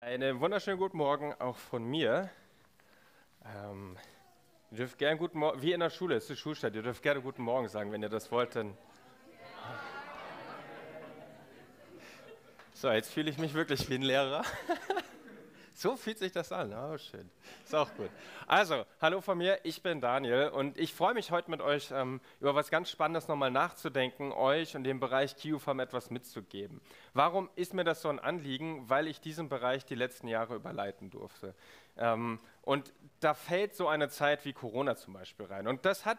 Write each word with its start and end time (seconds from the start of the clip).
Einen 0.00 0.38
wunderschönen 0.38 0.78
guten 0.78 0.96
Morgen 0.96 1.34
auch 1.40 1.56
von 1.56 1.82
mir. 1.84 2.30
Ähm, 3.44 3.98
ihr 4.70 4.76
dürft 4.76 4.96
gerne 4.96 5.18
guten 5.18 5.40
Morgen, 5.40 5.60
wie 5.60 5.72
in 5.72 5.80
der 5.80 5.90
Schule, 5.90 6.14
es 6.14 6.22
ist 6.22 6.30
die 6.30 6.36
Schulstadt, 6.36 6.76
ihr 6.76 6.82
dürft 6.82 7.02
gerne 7.02 7.20
guten 7.20 7.42
Morgen 7.42 7.66
sagen, 7.66 7.90
wenn 7.90 8.00
ihr 8.00 8.08
das 8.08 8.30
wollt. 8.30 8.54
Dann 8.54 8.78
so, 12.74 12.92
jetzt 12.92 13.12
fühle 13.12 13.28
ich 13.28 13.38
mich 13.38 13.54
wirklich 13.54 13.90
wie 13.90 13.96
ein 13.96 14.02
Lehrer. 14.02 14.44
So 15.78 15.94
fühlt 15.94 16.18
sich 16.18 16.32
das 16.32 16.50
an. 16.50 16.74
Oh, 16.74 16.98
schön. 16.98 17.30
Ist 17.62 17.72
auch 17.72 17.94
gut. 17.94 18.10
Also, 18.48 18.84
hallo 19.00 19.20
von 19.20 19.38
mir, 19.38 19.60
ich 19.62 19.80
bin 19.80 20.00
Daniel 20.00 20.48
und 20.48 20.76
ich 20.76 20.92
freue 20.92 21.14
mich 21.14 21.30
heute 21.30 21.52
mit 21.52 21.60
euch 21.60 21.92
ähm, 21.92 22.20
über 22.40 22.56
was 22.56 22.70
ganz 22.70 22.90
Spannendes 22.90 23.28
nochmal 23.28 23.52
nachzudenken, 23.52 24.32
euch 24.32 24.74
und 24.74 24.82
dem 24.82 24.98
Bereich 24.98 25.36
QFAM 25.36 25.78
etwas 25.78 26.10
mitzugeben. 26.10 26.80
Warum 27.14 27.48
ist 27.54 27.74
mir 27.74 27.84
das 27.84 28.02
so 28.02 28.08
ein 28.08 28.18
Anliegen? 28.18 28.90
Weil 28.90 29.06
ich 29.06 29.20
diesen 29.20 29.48
Bereich 29.48 29.84
die 29.84 29.94
letzten 29.94 30.26
Jahre 30.26 30.56
überleiten 30.56 31.10
durfte. 31.10 31.54
Ähm, 31.96 32.40
und 32.62 32.92
da 33.20 33.34
fällt 33.34 33.76
so 33.76 33.86
eine 33.86 34.08
Zeit 34.08 34.44
wie 34.44 34.54
Corona 34.54 34.96
zum 34.96 35.14
Beispiel 35.14 35.46
rein. 35.46 35.68
Und 35.68 35.84
das 35.84 36.04
hat 36.04 36.18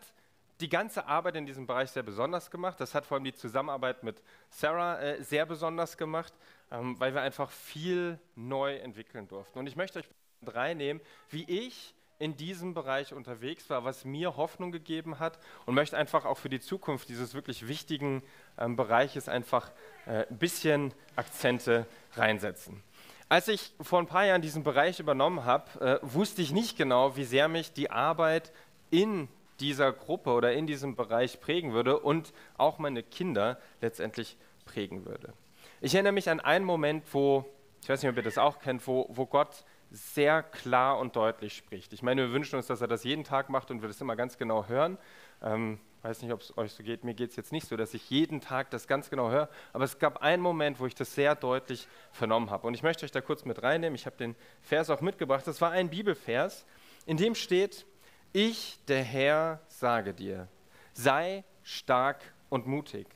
die 0.62 0.70
ganze 0.70 1.06
Arbeit 1.08 1.36
in 1.36 1.46
diesem 1.46 1.68
Bereich 1.68 1.92
sehr 1.92 2.04
besonders 2.04 2.52
gemacht. 2.52 2.80
Das 2.80 2.96
hat 2.96 3.06
vor 3.06 3.16
allem 3.16 3.24
die 3.24 3.34
Zusammenarbeit 3.34 4.04
mit 4.04 4.22
Sarah 4.50 5.00
äh, 5.00 5.24
sehr 5.24 5.46
besonders 5.46 5.98
gemacht, 5.98 6.34
ähm, 6.72 7.00
weil 7.00 7.14
wir 7.14 7.22
einfach 7.22 7.52
viel 7.52 8.20
neu 8.36 8.76
entwickeln 8.78 9.28
durften. 9.28 9.60
Und 9.60 9.68
ich 9.68 9.76
möchte 9.76 10.00
euch 10.00 10.10
reinnehmen, 10.46 11.02
wie 11.30 11.44
ich 11.44 11.94
in 12.20 12.36
diesem 12.36 12.74
Bereich 12.74 13.14
unterwegs 13.14 13.70
war, 13.70 13.86
was 13.86 14.04
mir 14.04 14.36
Hoffnung 14.36 14.72
gegeben 14.72 15.20
hat 15.20 15.40
und 15.66 15.74
möchte 15.74 15.98
einfach 15.98 16.26
auch 16.26 16.38
für 16.38 16.50
die 16.50 16.60
Zukunft 16.60 17.08
dieses 17.08 17.34
wirklich 17.34 17.68
wichtigen 17.68 18.22
ähm, 18.58 18.76
Bereiches 18.76 19.30
einfach 19.30 19.72
äh, 20.06 20.26
ein 20.30 20.38
bisschen 20.38 20.94
Akzente 21.16 21.86
reinsetzen. 22.16 22.84
Als 23.30 23.48
ich 23.48 23.74
vor 23.80 24.00
ein 24.00 24.08
paar 24.08 24.26
Jahren 24.26 24.42
diesen 24.42 24.64
Bereich 24.64 25.00
übernommen 25.00 25.46
habe, 25.46 26.00
äh, 26.02 26.14
wusste 26.14 26.42
ich 26.42 26.52
nicht 26.52 26.78
genau, 26.78 27.16
wie 27.16 27.24
sehr 27.24 27.48
mich 27.48 27.72
die 27.72 27.90
Arbeit 27.90 28.52
in 28.92 29.30
dieser 29.60 29.94
Gruppe 29.94 30.32
oder 30.32 30.54
in 30.54 30.68
diesem 30.68 30.96
Bereich 30.96 31.40
prägen 31.40 31.74
würde 31.74 32.00
und 32.00 32.34
auch 32.58 32.80
meine 32.80 33.04
Kinder 33.04 33.60
letztendlich 33.82 34.38
prägen 34.66 35.06
würde. 35.06 35.34
Ich 35.82 35.94
erinnere 35.94 36.12
mich 36.12 36.30
an 36.30 36.42
einen 36.42 36.66
Moment, 36.66 37.06
wo, 37.14 37.46
ich 37.82 37.88
weiß 37.88 38.04
nicht, 38.04 38.12
ob 38.12 38.18
ihr 38.18 38.24
das 38.24 38.38
auch 38.38 38.60
kennt, 38.60 38.86
wo, 38.86 39.06
wo 39.10 39.26
Gott 39.26 39.64
sehr 39.92 40.44
klar 40.44 41.00
und 41.00 41.16
deutlich 41.16 41.56
spricht. 41.56 41.94
Ich 41.94 42.04
meine, 42.04 42.24
wir 42.24 42.34
wünschen 42.34 42.58
uns, 42.58 42.68
dass 42.68 42.82
er 42.82 42.90
das 42.90 43.06
jeden 43.06 43.24
Tag 43.24 43.50
macht 43.50 43.72
und 43.72 43.82
wir 43.82 43.88
das 43.88 44.02
immer 44.02 44.18
ganz 44.18 44.38
genau 44.38 44.68
hören. 44.68 44.98
Ähm, 45.42 45.80
weiß 46.02 46.22
nicht, 46.22 46.34
ob 46.34 46.42
es 46.42 46.58
euch 46.58 46.74
so 46.74 46.84
geht. 46.84 47.06
Mir 47.06 47.14
geht 47.14 47.30
es 47.30 47.38
jetzt 47.38 47.54
nicht 47.54 47.66
so, 47.66 47.78
dass 47.78 47.94
ich 47.94 48.10
jeden 48.10 48.42
Tag 48.42 48.70
das 48.72 48.88
ganz 48.88 49.10
genau 49.10 49.30
höre. 49.30 49.48
Aber 49.72 49.86
es 49.86 50.00
gab 50.00 50.22
einen 50.22 50.44
Moment, 50.44 50.82
wo 50.82 50.86
ich 50.86 50.96
das 50.96 51.16
sehr 51.16 51.34
deutlich 51.34 51.88
vernommen 52.12 52.50
habe. 52.50 52.68
Und 52.68 52.74
ich 52.74 52.84
möchte 52.84 53.06
euch 53.06 53.12
da 53.12 53.22
kurz 53.22 53.46
mit 53.46 53.64
reinnehmen. 53.64 53.96
Ich 53.96 54.06
habe 54.06 54.18
den 54.18 54.36
Vers 54.62 54.90
auch 54.90 55.00
mitgebracht. 55.00 55.48
Das 55.48 55.62
war 55.62 55.72
ein 55.72 55.90
Bibelvers, 55.90 56.66
in 57.06 57.16
dem 57.16 57.36
steht, 57.36 57.86
ich, 58.34 58.80
der 58.90 59.02
Herr, 59.02 59.62
sage 59.68 60.14
dir, 60.14 60.50
sei 60.94 61.46
stark 61.64 62.22
und 62.50 62.68
mutig. 62.68 63.08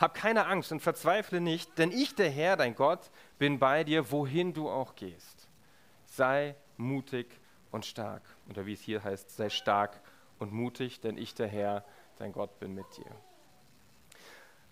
Hab 0.00 0.14
keine 0.14 0.46
Angst 0.46 0.72
und 0.72 0.80
verzweifle 0.80 1.42
nicht, 1.42 1.76
denn 1.78 1.92
ich, 1.92 2.14
der 2.14 2.30
Herr, 2.30 2.56
dein 2.56 2.74
Gott, 2.74 3.10
bin 3.38 3.58
bei 3.58 3.84
dir, 3.84 4.10
wohin 4.10 4.54
du 4.54 4.70
auch 4.70 4.94
gehst. 4.94 5.46
Sei 6.06 6.56
mutig 6.78 7.26
und 7.70 7.84
stark. 7.84 8.22
Oder 8.48 8.64
wie 8.64 8.72
es 8.72 8.80
hier 8.80 9.04
heißt, 9.04 9.36
sei 9.36 9.50
stark 9.50 10.00
und 10.38 10.52
mutig, 10.52 11.00
denn 11.00 11.18
ich, 11.18 11.34
der 11.34 11.48
Herr, 11.48 11.84
dein 12.16 12.32
Gott, 12.32 12.58
bin 12.58 12.74
mit 12.74 12.86
dir. 12.96 13.14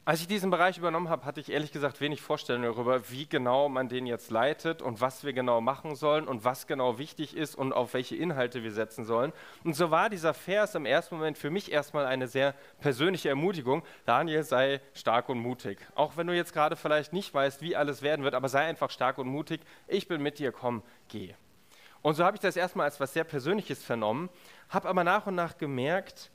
Als 0.08 0.22
ich 0.22 0.26
diesen 0.26 0.48
Bereich 0.48 0.78
übernommen 0.78 1.10
habe, 1.10 1.26
hatte 1.26 1.38
ich 1.38 1.52
ehrlich 1.52 1.70
gesagt 1.70 2.00
wenig 2.00 2.22
Vorstellung 2.22 2.62
darüber, 2.62 3.10
wie 3.10 3.28
genau 3.28 3.68
man 3.68 3.90
den 3.90 4.06
jetzt 4.06 4.30
leitet 4.30 4.80
und 4.80 5.02
was 5.02 5.22
wir 5.22 5.34
genau 5.34 5.60
machen 5.60 5.96
sollen 5.96 6.26
und 6.26 6.46
was 6.46 6.66
genau 6.66 6.96
wichtig 6.96 7.36
ist 7.36 7.54
und 7.54 7.74
auf 7.74 7.92
welche 7.92 8.16
Inhalte 8.16 8.62
wir 8.62 8.72
setzen 8.72 9.04
sollen. 9.04 9.34
Und 9.64 9.76
so 9.76 9.90
war 9.90 10.08
dieser 10.08 10.32
Vers 10.32 10.74
im 10.74 10.86
ersten 10.86 11.16
Moment 11.16 11.36
für 11.36 11.50
mich 11.50 11.70
erstmal 11.70 12.06
eine 12.06 12.26
sehr 12.26 12.54
persönliche 12.80 13.28
Ermutigung. 13.28 13.82
Daniel, 14.06 14.44
sei 14.44 14.80
stark 14.94 15.28
und 15.28 15.40
mutig. 15.40 15.78
Auch 15.94 16.16
wenn 16.16 16.26
du 16.26 16.34
jetzt 16.34 16.54
gerade 16.54 16.76
vielleicht 16.76 17.12
nicht 17.12 17.34
weißt, 17.34 17.60
wie 17.60 17.76
alles 17.76 18.00
werden 18.00 18.24
wird, 18.24 18.34
aber 18.34 18.48
sei 18.48 18.64
einfach 18.64 18.88
stark 18.88 19.18
und 19.18 19.28
mutig. 19.28 19.60
Ich 19.88 20.08
bin 20.08 20.22
mit 20.22 20.38
dir, 20.38 20.52
komm, 20.52 20.82
geh. 21.08 21.34
Und 22.00 22.14
so 22.14 22.24
habe 22.24 22.34
ich 22.34 22.40
das 22.40 22.56
erstmal 22.56 22.86
als 22.86 22.98
was 22.98 23.12
sehr 23.12 23.24
Persönliches 23.24 23.84
vernommen, 23.84 24.30
habe 24.70 24.88
aber 24.88 25.04
nach 25.04 25.26
und 25.26 25.34
nach 25.34 25.58
gemerkt, 25.58 26.30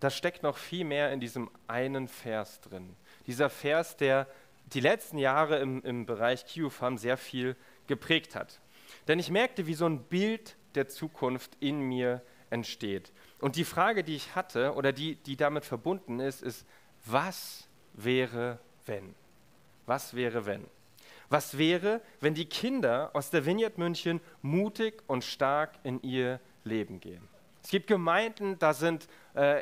da 0.00 0.08
steckt 0.08 0.42
noch 0.44 0.56
viel 0.56 0.84
mehr 0.84 1.12
in 1.12 1.20
diesem 1.20 1.50
einen 1.66 2.08
Vers 2.08 2.60
drin 2.62 2.96
dieser 3.28 3.50
Vers, 3.50 3.96
der 3.96 4.26
die 4.72 4.80
letzten 4.80 5.18
Jahre 5.18 5.58
im, 5.58 5.82
im 5.82 6.06
Bereich 6.06 6.44
QFAM 6.46 6.98
sehr 6.98 7.16
viel 7.16 7.56
geprägt 7.86 8.34
hat. 8.34 8.60
Denn 9.06 9.18
ich 9.18 9.30
merkte, 9.30 9.66
wie 9.66 9.74
so 9.74 9.86
ein 9.86 10.02
Bild 10.02 10.56
der 10.74 10.88
Zukunft 10.88 11.56
in 11.60 11.80
mir 11.80 12.22
entsteht. 12.50 13.12
Und 13.40 13.56
die 13.56 13.64
Frage, 13.64 14.02
die 14.02 14.16
ich 14.16 14.34
hatte 14.34 14.74
oder 14.74 14.92
die, 14.92 15.16
die 15.16 15.36
damit 15.36 15.64
verbunden 15.64 16.20
ist, 16.20 16.42
ist, 16.42 16.66
was 17.04 17.68
wäre, 17.92 18.58
wenn? 18.86 19.14
Was 19.86 20.14
wäre, 20.14 20.46
wenn? 20.46 20.64
Was 21.28 21.58
wäre, 21.58 22.00
wenn 22.20 22.34
die 22.34 22.46
Kinder 22.46 23.10
aus 23.12 23.30
der 23.30 23.44
Vineyard 23.44 23.76
München 23.76 24.20
mutig 24.40 25.02
und 25.06 25.24
stark 25.24 25.72
in 25.82 26.02
ihr 26.02 26.40
Leben 26.64 27.00
gehen? 27.00 27.28
Es 27.62 27.70
gibt 27.70 27.86
Gemeinden, 27.86 28.58
da 28.58 28.72
sind, 28.72 29.08
äh, 29.34 29.60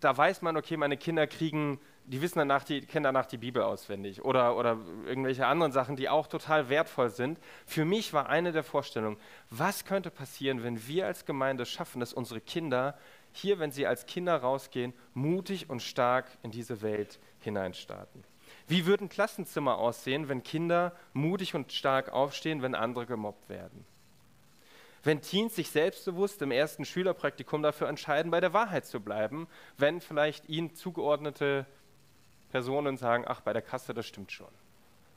da 0.00 0.16
weiß 0.16 0.40
man, 0.40 0.56
okay, 0.56 0.78
meine 0.78 0.96
Kinder 0.96 1.26
kriegen 1.26 1.78
die 2.10 2.20
wissen 2.20 2.40
danach, 2.40 2.64
die 2.64 2.80
kennen 2.80 3.04
danach 3.04 3.26
die 3.26 3.38
Bibel 3.38 3.62
auswendig 3.62 4.24
oder, 4.24 4.56
oder 4.56 4.78
irgendwelche 5.06 5.46
anderen 5.46 5.70
Sachen, 5.70 5.94
die 5.94 6.08
auch 6.08 6.26
total 6.26 6.68
wertvoll 6.68 7.08
sind. 7.08 7.38
Für 7.66 7.84
mich 7.84 8.12
war 8.12 8.28
eine 8.28 8.50
der 8.50 8.64
Vorstellungen, 8.64 9.16
was 9.48 9.84
könnte 9.84 10.10
passieren, 10.10 10.64
wenn 10.64 10.88
wir 10.88 11.06
als 11.06 11.24
Gemeinde 11.24 11.66
schaffen, 11.66 12.00
dass 12.00 12.12
unsere 12.12 12.40
Kinder 12.40 12.98
hier, 13.32 13.60
wenn 13.60 13.70
sie 13.70 13.86
als 13.86 14.06
Kinder 14.06 14.36
rausgehen, 14.36 14.92
mutig 15.14 15.70
und 15.70 15.82
stark 15.82 16.26
in 16.42 16.50
diese 16.50 16.82
Welt 16.82 17.20
hineinstarten. 17.38 18.24
Wie 18.66 18.86
würden 18.86 19.08
Klassenzimmer 19.08 19.78
aussehen, 19.78 20.28
wenn 20.28 20.42
Kinder 20.42 20.96
mutig 21.12 21.54
und 21.54 21.72
stark 21.72 22.12
aufstehen, 22.12 22.60
wenn 22.60 22.74
andere 22.74 23.06
gemobbt 23.06 23.48
werden? 23.48 23.84
Wenn 25.04 25.22
Teens 25.22 25.54
sich 25.54 25.70
selbstbewusst 25.70 26.42
im 26.42 26.50
ersten 26.50 26.84
Schülerpraktikum 26.84 27.62
dafür 27.62 27.88
entscheiden, 27.88 28.32
bei 28.32 28.40
der 28.40 28.52
Wahrheit 28.52 28.84
zu 28.84 29.00
bleiben, 29.00 29.46
wenn 29.78 30.00
vielleicht 30.00 30.48
ihnen 30.48 30.74
zugeordnete 30.74 31.66
Personen 32.50 32.96
sagen, 32.96 33.24
ach, 33.26 33.40
bei 33.40 33.52
der 33.52 33.62
Kasse, 33.62 33.94
das 33.94 34.06
stimmt 34.06 34.32
schon. 34.32 34.48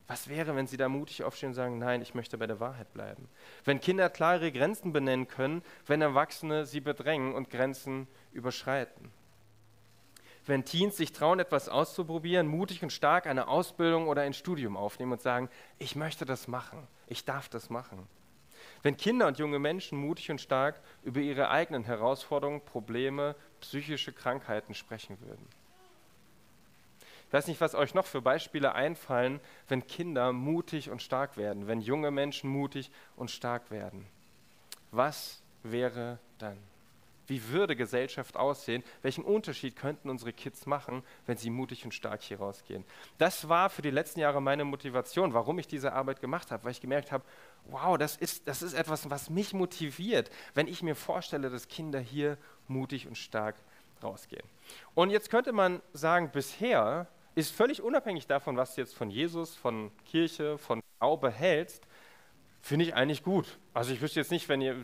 Was 0.07 0.27
wäre, 0.27 0.55
wenn 0.55 0.67
sie 0.67 0.77
da 0.77 0.89
mutig 0.89 1.23
aufstehen 1.23 1.49
und 1.49 1.55
sagen, 1.55 1.77
nein, 1.79 2.01
ich 2.01 2.13
möchte 2.13 2.37
bei 2.37 2.45
der 2.45 2.59
Wahrheit 2.59 2.93
bleiben? 2.93 3.29
Wenn 3.63 3.79
Kinder 3.79 4.09
klare 4.09 4.51
Grenzen 4.51 4.91
benennen 4.91 5.27
können, 5.27 5.63
wenn 5.85 6.01
Erwachsene 6.01 6.65
sie 6.65 6.81
bedrängen 6.81 7.33
und 7.33 7.49
Grenzen 7.49 8.07
überschreiten. 8.33 9.11
Wenn 10.45 10.65
Teens 10.65 10.97
sich 10.97 11.13
trauen, 11.13 11.39
etwas 11.39 11.69
auszuprobieren, 11.69 12.47
mutig 12.47 12.83
und 12.83 12.91
stark 12.91 13.27
eine 13.27 13.47
Ausbildung 13.47 14.09
oder 14.09 14.23
ein 14.23 14.33
Studium 14.33 14.75
aufnehmen 14.75 15.13
und 15.13 15.21
sagen, 15.21 15.49
ich 15.79 15.95
möchte 15.95 16.25
das 16.25 16.49
machen, 16.49 16.85
ich 17.07 17.23
darf 17.23 17.47
das 17.47 17.69
machen. 17.69 18.07
Wenn 18.81 18.97
Kinder 18.97 19.27
und 19.27 19.39
junge 19.39 19.59
Menschen 19.59 19.97
mutig 19.97 20.29
und 20.31 20.41
stark 20.41 20.81
über 21.03 21.21
ihre 21.21 21.49
eigenen 21.49 21.85
Herausforderungen, 21.85 22.63
Probleme, 22.65 23.35
psychische 23.61 24.11
Krankheiten 24.11 24.73
sprechen 24.73 25.17
würden. 25.21 25.47
Weiß 27.33 27.47
nicht, 27.47 27.61
was 27.61 27.73
euch 27.73 27.95
noch 27.95 28.05
für 28.05 28.21
Beispiele 28.21 28.75
einfallen, 28.75 29.39
wenn 29.67 29.87
Kinder 29.87 30.31
mutig 30.31 30.91
und 30.91 31.01
stark 31.01 31.35
werden, 31.35 31.65
wenn 31.65 31.81
junge 31.81 32.11
Menschen 32.11 32.47
mutig 32.47 32.91
und 33.15 33.31
stark 33.31 33.71
werden. 33.71 34.05
Was 34.91 35.41
wäre 35.63 36.19
dann? 36.37 36.59
Wie 37.25 37.49
würde 37.49 37.75
Gesellschaft 37.75 38.35
aussehen? 38.35 38.83
Welchen 39.01 39.23
Unterschied 39.23 39.75
könnten 39.75 40.11
unsere 40.11 40.31
Kids 40.31 40.67
machen, 40.67 41.01
wenn 41.25 41.37
sie 41.37 41.49
mutig 41.49 41.83
und 41.85 41.95
stark 41.95 42.21
hier 42.21 42.37
rausgehen? 42.37 42.85
Das 43.17 43.49
war 43.49 43.71
für 43.71 43.81
die 43.81 43.89
letzten 43.89 44.19
Jahre 44.19 44.39
meine 44.39 44.63
Motivation, 44.63 45.33
warum 45.33 45.57
ich 45.57 45.67
diese 45.67 45.93
Arbeit 45.93 46.21
gemacht 46.21 46.51
habe, 46.51 46.65
weil 46.65 46.71
ich 46.73 46.81
gemerkt 46.81 47.11
habe, 47.11 47.23
wow, 47.65 47.97
das 47.97 48.15
ist, 48.15 48.47
das 48.47 48.61
ist 48.61 48.73
etwas, 48.73 49.09
was 49.09 49.31
mich 49.31 49.53
motiviert, 49.53 50.29
wenn 50.53 50.67
ich 50.67 50.83
mir 50.83 50.95
vorstelle, 50.95 51.49
dass 51.49 51.67
Kinder 51.67 51.99
hier 51.99 52.37
mutig 52.67 53.07
und 53.07 53.17
stark 53.17 53.55
rausgehen. 54.03 54.45
Und 54.93 55.09
jetzt 55.09 55.31
könnte 55.31 55.51
man 55.51 55.81
sagen, 55.93 56.29
bisher 56.31 57.07
ist 57.35 57.51
völlig 57.51 57.81
unabhängig 57.81 58.27
davon, 58.27 58.57
was 58.57 58.75
du 58.75 58.81
jetzt 58.81 58.95
von 58.95 59.09
Jesus, 59.09 59.55
von 59.55 59.91
Kirche, 60.05 60.57
von 60.57 60.81
Glaube 60.99 61.31
hältst, 61.31 61.87
finde 62.61 62.85
ich 62.85 62.95
eigentlich 62.95 63.23
gut. 63.23 63.57
Also 63.73 63.93
ich 63.93 64.01
wüsste 64.01 64.19
jetzt 64.19 64.31
nicht, 64.31 64.47
wenn 64.49 64.61
ihr, 64.61 64.77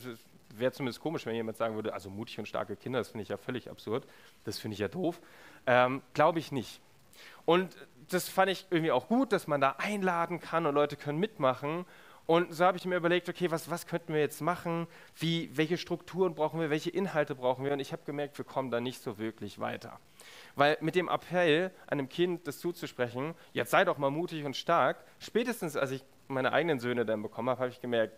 wäre 0.56 0.72
zumindest 0.72 1.00
komisch, 1.00 1.26
wenn 1.26 1.36
jemand 1.36 1.58
sagen 1.58 1.76
würde, 1.76 1.94
also 1.94 2.10
mutig 2.10 2.40
und 2.40 2.48
starke 2.48 2.76
Kinder, 2.76 3.00
das 3.00 3.10
finde 3.10 3.24
ich 3.24 3.30
ja 3.30 3.38
völlig 3.38 3.70
absurd, 3.70 4.06
das 4.44 4.60
finde 4.60 4.74
ich 4.74 4.80
ja 4.80 4.88
doof. 4.88 5.22
Ähm, 5.66 6.02
Glaube 6.14 6.40
ich 6.40 6.52
nicht. 6.52 6.82
Und 7.46 7.76
das 8.10 8.28
fand 8.28 8.52
ich 8.52 8.66
irgendwie 8.70 8.92
auch 8.92 9.08
gut, 9.08 9.32
dass 9.32 9.48
man 9.48 9.62
da 9.62 9.76
einladen 9.78 10.40
kann 10.40 10.66
und 10.66 10.76
Leute 10.76 10.96
können 10.96 11.20
mitmachen. 11.20 11.86
Und 12.30 12.54
so 12.54 12.64
habe 12.64 12.78
ich 12.78 12.86
mir 12.86 12.96
überlegt, 12.96 13.28
okay, 13.28 13.50
was, 13.50 13.72
was 13.72 13.88
könnten 13.88 14.14
wir 14.14 14.20
jetzt 14.20 14.40
machen? 14.40 14.86
Wie, 15.16 15.50
welche 15.58 15.80
Strukturen 15.80 16.36
brauchen 16.36 16.60
wir? 16.60 16.70
Welche 16.70 16.92
Inhalte 16.92 17.34
brauchen 17.34 17.66
wir? 17.66 17.74
Und 17.74 17.80
ich 17.80 17.92
habe 17.92 18.04
gemerkt, 18.06 18.38
wir 18.38 18.46
kommen 18.46 18.70
da 18.70 18.80
nicht 18.80 19.02
so 19.02 19.18
wirklich 19.18 19.58
weiter. 19.58 20.00
Weil 20.54 20.78
mit 20.80 20.94
dem 20.94 21.10
Appell, 21.10 21.72
einem 21.88 22.08
Kind 22.08 22.46
das 22.46 22.60
zuzusprechen, 22.60 23.34
jetzt 23.54 23.72
sei 23.72 23.84
doch 23.84 23.98
mal 23.98 24.12
mutig 24.12 24.46
und 24.46 24.56
stark, 24.56 25.04
spätestens 25.18 25.76
als 25.76 25.90
ich 25.90 26.06
meine 26.28 26.54
eigenen 26.54 26.80
Söhne 26.80 27.04
dann 27.04 27.24
bekommen 27.24 27.50
habe, 27.50 27.62
habe 27.62 27.72
ich 27.72 27.82
gemerkt, 27.82 28.14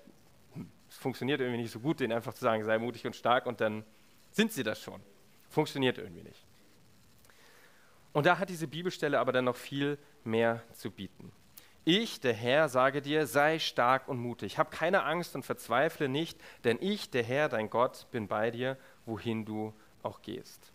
hm, 0.55 0.69
es 0.89 0.97
funktioniert 0.97 1.39
irgendwie 1.39 1.61
nicht 1.61 1.71
so 1.71 1.79
gut, 1.79 2.01
denen 2.01 2.11
einfach 2.11 2.33
zu 2.33 2.41
sagen, 2.41 2.65
sei 2.65 2.79
mutig 2.79 3.07
und 3.07 3.15
stark 3.15 3.45
und 3.45 3.61
dann 3.61 3.85
sind 4.31 4.51
sie 4.51 4.63
das 4.63 4.81
schon. 4.81 4.99
Funktioniert 5.47 5.97
irgendwie 5.97 6.23
nicht. 6.23 6.45
Und 8.11 8.25
da 8.25 8.39
hat 8.39 8.49
diese 8.49 8.67
Bibelstelle 8.67 9.21
aber 9.21 9.31
dann 9.31 9.45
noch 9.45 9.55
viel 9.55 9.97
mehr 10.25 10.63
zu 10.73 10.91
bieten. 10.91 11.31
Ich, 11.83 12.19
der 12.19 12.33
Herr, 12.33 12.69
sage 12.69 13.01
dir, 13.01 13.25
sei 13.25 13.57
stark 13.57 14.07
und 14.07 14.19
mutig. 14.19 14.59
Hab 14.59 14.69
keine 14.69 15.03
Angst 15.03 15.35
und 15.35 15.43
verzweifle 15.43 16.09
nicht, 16.09 16.39
denn 16.63 16.77
ich, 16.79 17.09
der 17.09 17.23
Herr, 17.23 17.49
dein 17.49 17.71
Gott, 17.71 18.07
bin 18.11 18.27
bei 18.27 18.51
dir, 18.51 18.77
wohin 19.05 19.45
du 19.45 19.73
auch 20.03 20.21
gehst. 20.21 20.71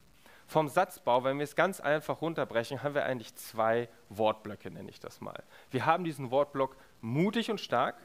Vom 0.49 0.69
Satzbau, 0.69 1.25
wenn 1.25 1.39
wir 1.39 1.45
es 1.45 1.57
ganz 1.57 1.81
einfach 1.81 2.23
runterbrechen, 2.23 2.83
haben 2.83 2.95
wir 2.95 3.05
eigentlich 3.05 3.35
zwei 3.37 3.89
Wortblöcke, 4.09 4.71
nenne 4.71 4.91
ich 4.91 5.01
das 5.01 5.21
mal. 5.21 5.43
Wir 5.71 5.87
haben 5.87 6.05
diesen 6.05 6.31
Wortblock 6.31 6.77
mutig 7.01 7.51
und 7.51 7.61
stark 7.61 7.97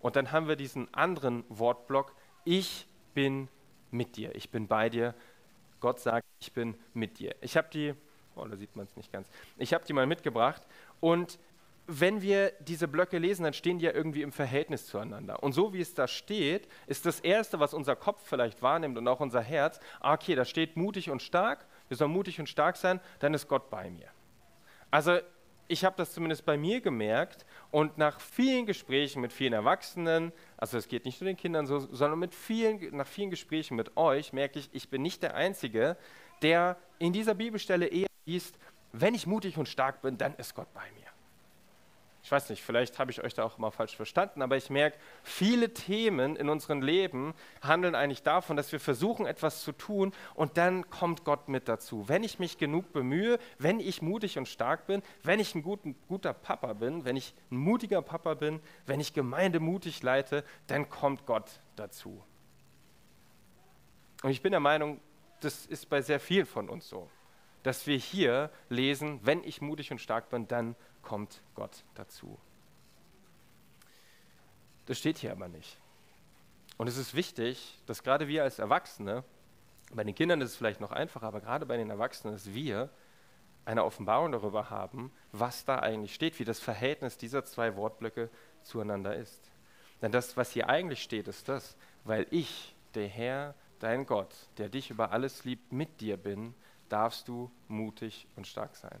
und 0.00 0.16
dann 0.16 0.32
haben 0.32 0.48
wir 0.48 0.56
diesen 0.56 0.92
anderen 0.94 1.44
Wortblock, 1.48 2.14
ich 2.44 2.86
bin 3.14 3.48
mit 3.90 4.16
dir, 4.16 4.34
ich 4.34 4.50
bin 4.50 4.66
bei 4.66 4.88
dir. 4.88 5.14
Gott 5.80 6.00
sagt, 6.00 6.26
ich 6.40 6.52
bin 6.52 6.76
mit 6.92 7.18
dir. 7.18 7.34
Ich 7.40 7.56
habe 7.56 7.68
die, 7.72 7.94
oh, 8.34 8.44
da 8.44 8.56
sieht 8.56 8.76
man 8.76 8.86
es 8.86 8.96
nicht 8.96 9.12
ganz, 9.12 9.28
ich 9.56 9.72
habe 9.72 9.84
die 9.84 9.92
mal 9.92 10.06
mitgebracht 10.06 10.62
und 11.00 11.38
wenn 11.92 12.22
wir 12.22 12.52
diese 12.60 12.86
Blöcke 12.86 13.18
lesen, 13.18 13.42
dann 13.42 13.52
stehen 13.52 13.78
die 13.78 13.84
ja 13.86 13.92
irgendwie 13.92 14.22
im 14.22 14.30
Verhältnis 14.30 14.86
zueinander. 14.86 15.42
Und 15.42 15.52
so 15.52 15.72
wie 15.72 15.80
es 15.80 15.92
da 15.92 16.06
steht, 16.06 16.68
ist 16.86 17.04
das 17.04 17.18
Erste, 17.18 17.58
was 17.58 17.74
unser 17.74 17.96
Kopf 17.96 18.22
vielleicht 18.24 18.62
wahrnimmt 18.62 18.96
und 18.96 19.08
auch 19.08 19.18
unser 19.18 19.40
Herz, 19.40 19.80
ah, 19.98 20.14
okay, 20.14 20.36
da 20.36 20.44
steht 20.44 20.76
mutig 20.76 21.10
und 21.10 21.20
stark, 21.20 21.66
wir 21.88 21.96
sollen 21.96 22.12
mutig 22.12 22.38
und 22.38 22.48
stark 22.48 22.76
sein, 22.76 23.00
dann 23.18 23.34
ist 23.34 23.48
Gott 23.48 23.70
bei 23.70 23.90
mir. 23.90 24.08
Also 24.92 25.18
ich 25.66 25.84
habe 25.84 25.96
das 25.96 26.12
zumindest 26.12 26.44
bei 26.46 26.56
mir 26.56 26.80
gemerkt 26.80 27.44
und 27.72 27.98
nach 27.98 28.20
vielen 28.20 28.66
Gesprächen 28.66 29.20
mit 29.20 29.32
vielen 29.32 29.52
Erwachsenen, 29.52 30.32
also 30.56 30.78
es 30.78 30.86
geht 30.86 31.04
nicht 31.04 31.20
nur 31.20 31.26
den 31.26 31.36
Kindern 31.36 31.66
so, 31.66 31.80
sondern 31.80 32.20
mit 32.20 32.34
vielen, 32.34 32.96
nach 32.96 33.06
vielen 33.06 33.30
Gesprächen 33.30 33.76
mit 33.76 33.96
euch, 33.96 34.32
merke 34.32 34.60
ich, 34.60 34.68
ich 34.72 34.90
bin 34.90 35.02
nicht 35.02 35.24
der 35.24 35.34
Einzige, 35.34 35.96
der 36.42 36.76
in 37.00 37.12
dieser 37.12 37.34
Bibelstelle 37.34 37.86
eher 37.86 38.08
liest, 38.26 38.56
wenn 38.92 39.14
ich 39.14 39.26
mutig 39.26 39.58
und 39.58 39.68
stark 39.68 40.02
bin, 40.02 40.18
dann 40.18 40.34
ist 40.34 40.54
Gott 40.54 40.72
bei 40.72 40.82
mir 40.98 40.99
ich 42.22 42.30
weiß 42.30 42.50
nicht, 42.50 42.62
vielleicht 42.62 42.98
habe 42.98 43.10
ich 43.10 43.24
euch 43.24 43.32
da 43.32 43.44
auch 43.44 43.56
mal 43.56 43.70
falsch 43.70 43.96
verstanden, 43.96 44.42
aber 44.42 44.56
ich 44.56 44.68
merke, 44.68 44.98
viele 45.22 45.72
Themen 45.72 46.36
in 46.36 46.50
unserem 46.50 46.82
Leben 46.82 47.34
handeln 47.62 47.94
eigentlich 47.94 48.22
davon, 48.22 48.56
dass 48.56 48.72
wir 48.72 48.80
versuchen, 48.80 49.26
etwas 49.26 49.62
zu 49.62 49.72
tun 49.72 50.12
und 50.34 50.58
dann 50.58 50.90
kommt 50.90 51.24
Gott 51.24 51.48
mit 51.48 51.66
dazu. 51.66 52.08
Wenn 52.08 52.22
ich 52.22 52.38
mich 52.38 52.58
genug 52.58 52.92
bemühe, 52.92 53.38
wenn 53.58 53.80
ich 53.80 54.02
mutig 54.02 54.36
und 54.36 54.48
stark 54.48 54.86
bin, 54.86 55.02
wenn 55.22 55.40
ich 55.40 55.54
ein 55.54 55.62
guten, 55.62 55.96
guter 56.08 56.34
Papa 56.34 56.74
bin, 56.74 57.04
wenn 57.06 57.16
ich 57.16 57.34
ein 57.50 57.56
mutiger 57.56 58.02
Papa 58.02 58.34
bin, 58.34 58.60
wenn 58.84 59.00
ich 59.00 59.14
Gemeinde 59.14 59.58
mutig 59.58 60.02
leite, 60.02 60.44
dann 60.66 60.90
kommt 60.90 61.24
Gott 61.24 61.60
dazu. 61.76 62.22
Und 64.22 64.30
ich 64.30 64.42
bin 64.42 64.50
der 64.50 64.60
Meinung, 64.60 65.00
das 65.40 65.64
ist 65.64 65.88
bei 65.88 66.02
sehr 66.02 66.20
vielen 66.20 66.44
von 66.44 66.68
uns 66.68 66.86
so, 66.86 67.08
dass 67.62 67.86
wir 67.86 67.96
hier 67.96 68.50
lesen, 68.68 69.20
wenn 69.22 69.42
ich 69.42 69.62
mutig 69.62 69.90
und 69.90 70.00
stark 70.00 70.28
bin, 70.28 70.46
dann 70.46 70.76
kommt 71.02 71.42
Gott 71.54 71.84
dazu. 71.94 72.38
Das 74.86 74.98
steht 74.98 75.18
hier 75.18 75.32
aber 75.32 75.48
nicht. 75.48 75.78
Und 76.76 76.88
es 76.88 76.96
ist 76.96 77.14
wichtig, 77.14 77.78
dass 77.86 78.02
gerade 78.02 78.26
wir 78.26 78.42
als 78.42 78.58
Erwachsene, 78.58 79.22
bei 79.92 80.04
den 80.04 80.14
Kindern 80.14 80.40
ist 80.40 80.50
es 80.50 80.56
vielleicht 80.56 80.80
noch 80.80 80.92
einfacher, 80.92 81.26
aber 81.26 81.40
gerade 81.40 81.66
bei 81.66 81.76
den 81.76 81.90
Erwachsenen, 81.90 82.34
dass 82.34 82.54
wir 82.54 82.90
eine 83.64 83.84
Offenbarung 83.84 84.32
darüber 84.32 84.70
haben, 84.70 85.12
was 85.32 85.64
da 85.64 85.78
eigentlich 85.78 86.14
steht, 86.14 86.38
wie 86.38 86.44
das 86.44 86.58
Verhältnis 86.58 87.18
dieser 87.18 87.44
zwei 87.44 87.76
Wortblöcke 87.76 88.30
zueinander 88.62 89.14
ist. 89.14 89.50
Denn 90.02 90.12
das, 90.12 90.36
was 90.36 90.52
hier 90.52 90.68
eigentlich 90.68 91.02
steht, 91.02 91.28
ist 91.28 91.48
das, 91.48 91.76
weil 92.04 92.26
ich, 92.30 92.74
der 92.94 93.06
Herr, 93.06 93.54
dein 93.78 94.06
Gott, 94.06 94.34
der 94.56 94.68
dich 94.68 94.90
über 94.90 95.12
alles 95.12 95.44
liebt, 95.44 95.72
mit 95.72 96.00
dir 96.00 96.16
bin, 96.16 96.54
darfst 96.88 97.28
du 97.28 97.50
mutig 97.68 98.26
und 98.36 98.46
stark 98.46 98.74
sein. 98.76 99.00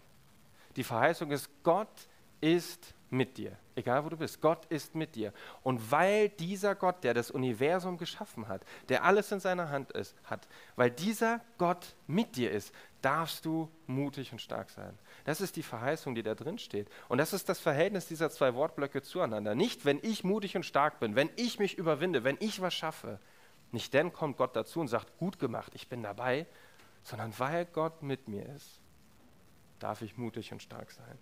Die 0.76 0.84
Verheißung 0.84 1.30
ist, 1.30 1.48
Gott 1.62 2.08
ist 2.40 2.94
mit 3.10 3.36
dir, 3.36 3.56
egal 3.74 4.04
wo 4.04 4.08
du 4.08 4.16
bist. 4.16 4.40
Gott 4.40 4.66
ist 4.66 4.94
mit 4.94 5.16
dir. 5.16 5.32
Und 5.62 5.90
weil 5.90 6.28
dieser 6.28 6.74
Gott, 6.74 7.02
der 7.02 7.12
das 7.12 7.30
Universum 7.30 7.98
geschaffen 7.98 8.48
hat, 8.48 8.64
der 8.88 9.04
alles 9.04 9.32
in 9.32 9.40
seiner 9.40 9.70
Hand 9.70 9.92
ist, 9.92 10.14
hat, 10.24 10.46
weil 10.76 10.90
dieser 10.90 11.40
Gott 11.58 11.94
mit 12.06 12.36
dir 12.36 12.52
ist, 12.52 12.72
darfst 13.02 13.44
du 13.44 13.68
mutig 13.86 14.30
und 14.32 14.40
stark 14.40 14.70
sein. 14.70 14.96
Das 15.24 15.40
ist 15.40 15.56
die 15.56 15.62
Verheißung, 15.62 16.14
die 16.14 16.22
da 16.22 16.34
drin 16.34 16.58
steht. 16.58 16.88
Und 17.08 17.18
das 17.18 17.32
ist 17.32 17.48
das 17.48 17.58
Verhältnis 17.58 18.06
dieser 18.06 18.30
zwei 18.30 18.54
Wortblöcke 18.54 19.02
zueinander. 19.02 19.54
Nicht, 19.54 19.84
wenn 19.84 19.98
ich 20.02 20.22
mutig 20.22 20.56
und 20.56 20.64
stark 20.64 21.00
bin, 21.00 21.16
wenn 21.16 21.30
ich 21.36 21.58
mich 21.58 21.78
überwinde, 21.78 22.22
wenn 22.24 22.36
ich 22.40 22.60
was 22.60 22.74
schaffe. 22.74 23.18
Nicht 23.72 23.94
dann 23.94 24.12
kommt 24.12 24.36
Gott 24.36 24.54
dazu 24.54 24.80
und 24.80 24.88
sagt, 24.88 25.16
gut 25.18 25.38
gemacht, 25.38 25.72
ich 25.74 25.88
bin 25.88 26.02
dabei, 26.02 26.46
sondern 27.02 27.36
weil 27.38 27.66
Gott 27.66 28.02
mit 28.02 28.28
mir 28.28 28.46
ist 28.54 28.79
darf 29.80 30.02
ich 30.02 30.16
mutig 30.16 30.52
und 30.52 30.62
stark 30.62 30.90
sein. 30.90 31.18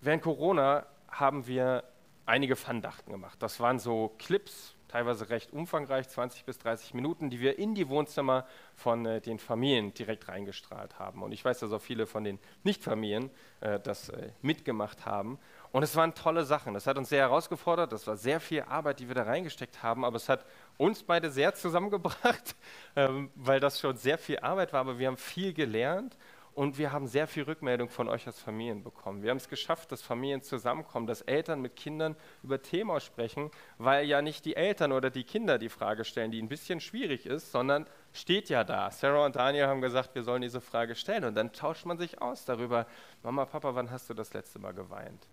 Während 0.00 0.22
Corona 0.22 0.86
haben 1.08 1.46
wir 1.46 1.84
einige 2.26 2.56
Fandachten 2.56 3.12
gemacht. 3.12 3.42
Das 3.42 3.60
waren 3.60 3.78
so 3.78 4.14
Clips, 4.18 4.74
teilweise 4.88 5.28
recht 5.28 5.52
umfangreich, 5.52 6.08
20 6.08 6.44
bis 6.44 6.58
30 6.58 6.94
Minuten, 6.94 7.28
die 7.30 7.40
wir 7.40 7.58
in 7.58 7.74
die 7.74 7.88
Wohnzimmer 7.88 8.46
von 8.74 9.04
äh, 9.06 9.20
den 9.20 9.38
Familien 9.38 9.92
direkt 9.92 10.28
reingestrahlt 10.28 10.98
haben. 10.98 11.22
Und 11.22 11.32
ich 11.32 11.44
weiß, 11.44 11.58
dass 11.58 11.72
auch 11.72 11.82
viele 11.82 12.06
von 12.06 12.24
den 12.24 12.38
Nichtfamilien 12.62 13.30
äh, 13.60 13.80
das 13.80 14.10
äh, 14.10 14.30
mitgemacht 14.40 15.04
haben. 15.04 15.38
Und 15.72 15.82
es 15.82 15.96
waren 15.96 16.14
tolle 16.14 16.44
Sachen. 16.44 16.74
Das 16.74 16.86
hat 16.86 16.96
uns 16.96 17.08
sehr 17.08 17.22
herausgefordert. 17.22 17.92
Das 17.92 18.06
war 18.06 18.16
sehr 18.16 18.40
viel 18.40 18.62
Arbeit, 18.62 19.00
die 19.00 19.08
wir 19.08 19.14
da 19.14 19.24
reingesteckt 19.24 19.82
haben. 19.82 20.04
Aber 20.04 20.16
es 20.16 20.28
hat 20.28 20.44
uns 20.76 21.02
beide 21.02 21.30
sehr 21.30 21.54
zusammengebracht, 21.54 22.56
ähm, 22.96 23.30
weil 23.34 23.60
das 23.60 23.80
schon 23.80 23.96
sehr 23.96 24.18
viel 24.18 24.38
Arbeit 24.38 24.72
war. 24.72 24.80
Aber 24.80 24.98
wir 24.98 25.06
haben 25.06 25.16
viel 25.16 25.52
gelernt 25.52 26.16
und 26.54 26.78
wir 26.78 26.92
haben 26.92 27.08
sehr 27.08 27.26
viel 27.26 27.42
Rückmeldung 27.42 27.88
von 27.88 28.08
euch 28.08 28.26
als 28.26 28.38
Familien 28.38 28.84
bekommen. 28.84 29.22
Wir 29.22 29.30
haben 29.30 29.38
es 29.38 29.48
geschafft, 29.48 29.90
dass 29.90 30.02
Familien 30.02 30.40
zusammenkommen, 30.40 31.06
dass 31.06 31.20
Eltern 31.22 31.60
mit 31.60 31.74
Kindern 31.74 32.14
über 32.44 32.62
Themen 32.62 33.00
sprechen, 33.00 33.50
weil 33.78 34.06
ja 34.06 34.22
nicht 34.22 34.44
die 34.44 34.54
Eltern 34.54 34.92
oder 34.92 35.10
die 35.10 35.24
Kinder 35.24 35.58
die 35.58 35.68
Frage 35.68 36.04
stellen, 36.04 36.30
die 36.30 36.40
ein 36.40 36.48
bisschen 36.48 36.80
schwierig 36.80 37.26
ist, 37.26 37.50
sondern 37.50 37.86
steht 38.12 38.48
ja 38.50 38.62
da. 38.62 38.90
Sarah 38.92 39.26
und 39.26 39.34
Daniel 39.34 39.66
haben 39.66 39.80
gesagt, 39.80 40.14
wir 40.14 40.22
sollen 40.22 40.42
diese 40.42 40.60
Frage 40.60 40.94
stellen. 40.94 41.24
Und 41.24 41.34
dann 41.34 41.52
tauscht 41.52 41.86
man 41.86 41.98
sich 41.98 42.22
aus 42.22 42.44
darüber, 42.44 42.86
Mama, 43.24 43.46
Papa, 43.46 43.74
wann 43.74 43.90
hast 43.90 44.08
du 44.08 44.14
das 44.14 44.32
letzte 44.32 44.60
Mal 44.60 44.74
geweint? 44.74 45.26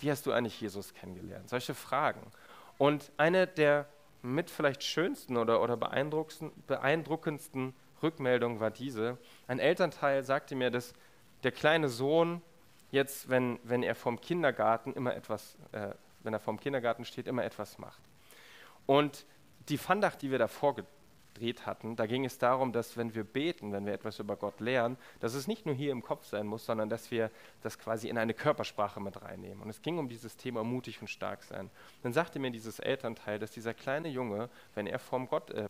Wie 0.00 0.10
hast 0.10 0.26
du 0.26 0.32
eigentlich 0.32 0.60
Jesus 0.60 0.92
kennengelernt? 0.92 1.48
Solche 1.48 1.74
Fragen. 1.74 2.20
Und 2.76 3.10
eine 3.16 3.46
der 3.46 3.86
mit 4.34 4.50
vielleicht 4.50 4.82
schönsten 4.82 5.36
oder, 5.36 5.62
oder 5.62 5.76
beeindruckendsten 5.76 7.74
Rückmeldungen 8.02 8.60
war 8.60 8.70
diese. 8.70 9.18
Ein 9.46 9.58
Elternteil 9.58 10.22
sagte 10.22 10.54
mir, 10.54 10.70
dass 10.70 10.94
der 11.42 11.52
kleine 11.52 11.88
Sohn 11.88 12.42
jetzt, 12.90 13.28
wenn, 13.28 13.58
wenn 13.62 13.82
er 13.82 13.94
vom 13.94 14.20
Kindergarten 14.20 14.92
immer 14.92 15.14
etwas, 15.14 15.56
äh, 15.72 15.90
wenn 16.22 16.32
er 16.32 16.40
vom 16.40 16.58
Kindergarten 16.60 17.04
steht, 17.04 17.26
immer 17.26 17.44
etwas 17.44 17.78
macht. 17.78 18.00
Und 18.86 19.26
die 19.68 19.78
Fandacht, 19.78 20.22
die 20.22 20.30
wir 20.30 20.38
da 20.38 20.48
vorgetragen 20.48 20.97
gedreht 21.38 21.66
hatten. 21.66 21.96
Da 21.96 22.06
ging 22.06 22.24
es 22.24 22.38
darum, 22.38 22.72
dass 22.72 22.96
wenn 22.96 23.14
wir 23.14 23.24
beten, 23.24 23.72
wenn 23.72 23.86
wir 23.86 23.92
etwas 23.92 24.18
über 24.18 24.36
Gott 24.36 24.60
lernen, 24.60 24.96
dass 25.20 25.34
es 25.34 25.46
nicht 25.46 25.66
nur 25.66 25.74
hier 25.74 25.92
im 25.92 26.02
Kopf 26.02 26.26
sein 26.26 26.46
muss, 26.46 26.66
sondern 26.66 26.88
dass 26.88 27.10
wir 27.10 27.30
das 27.62 27.78
quasi 27.78 28.08
in 28.08 28.18
eine 28.18 28.34
Körpersprache 28.34 29.00
mit 29.00 29.20
reinnehmen. 29.22 29.62
Und 29.62 29.70
es 29.70 29.82
ging 29.82 29.98
um 29.98 30.08
dieses 30.08 30.36
Thema 30.36 30.64
mutig 30.64 31.00
und 31.00 31.08
stark 31.08 31.42
sein. 31.44 31.70
Dann 32.02 32.12
sagte 32.12 32.38
mir 32.38 32.50
dieses 32.50 32.78
Elternteil, 32.78 33.38
dass 33.38 33.52
dieser 33.52 33.74
kleine 33.74 34.08
Junge, 34.08 34.50
wenn 34.74 34.86
er 34.86 34.98
vom, 34.98 35.28
Gott, 35.28 35.50
äh, 35.50 35.66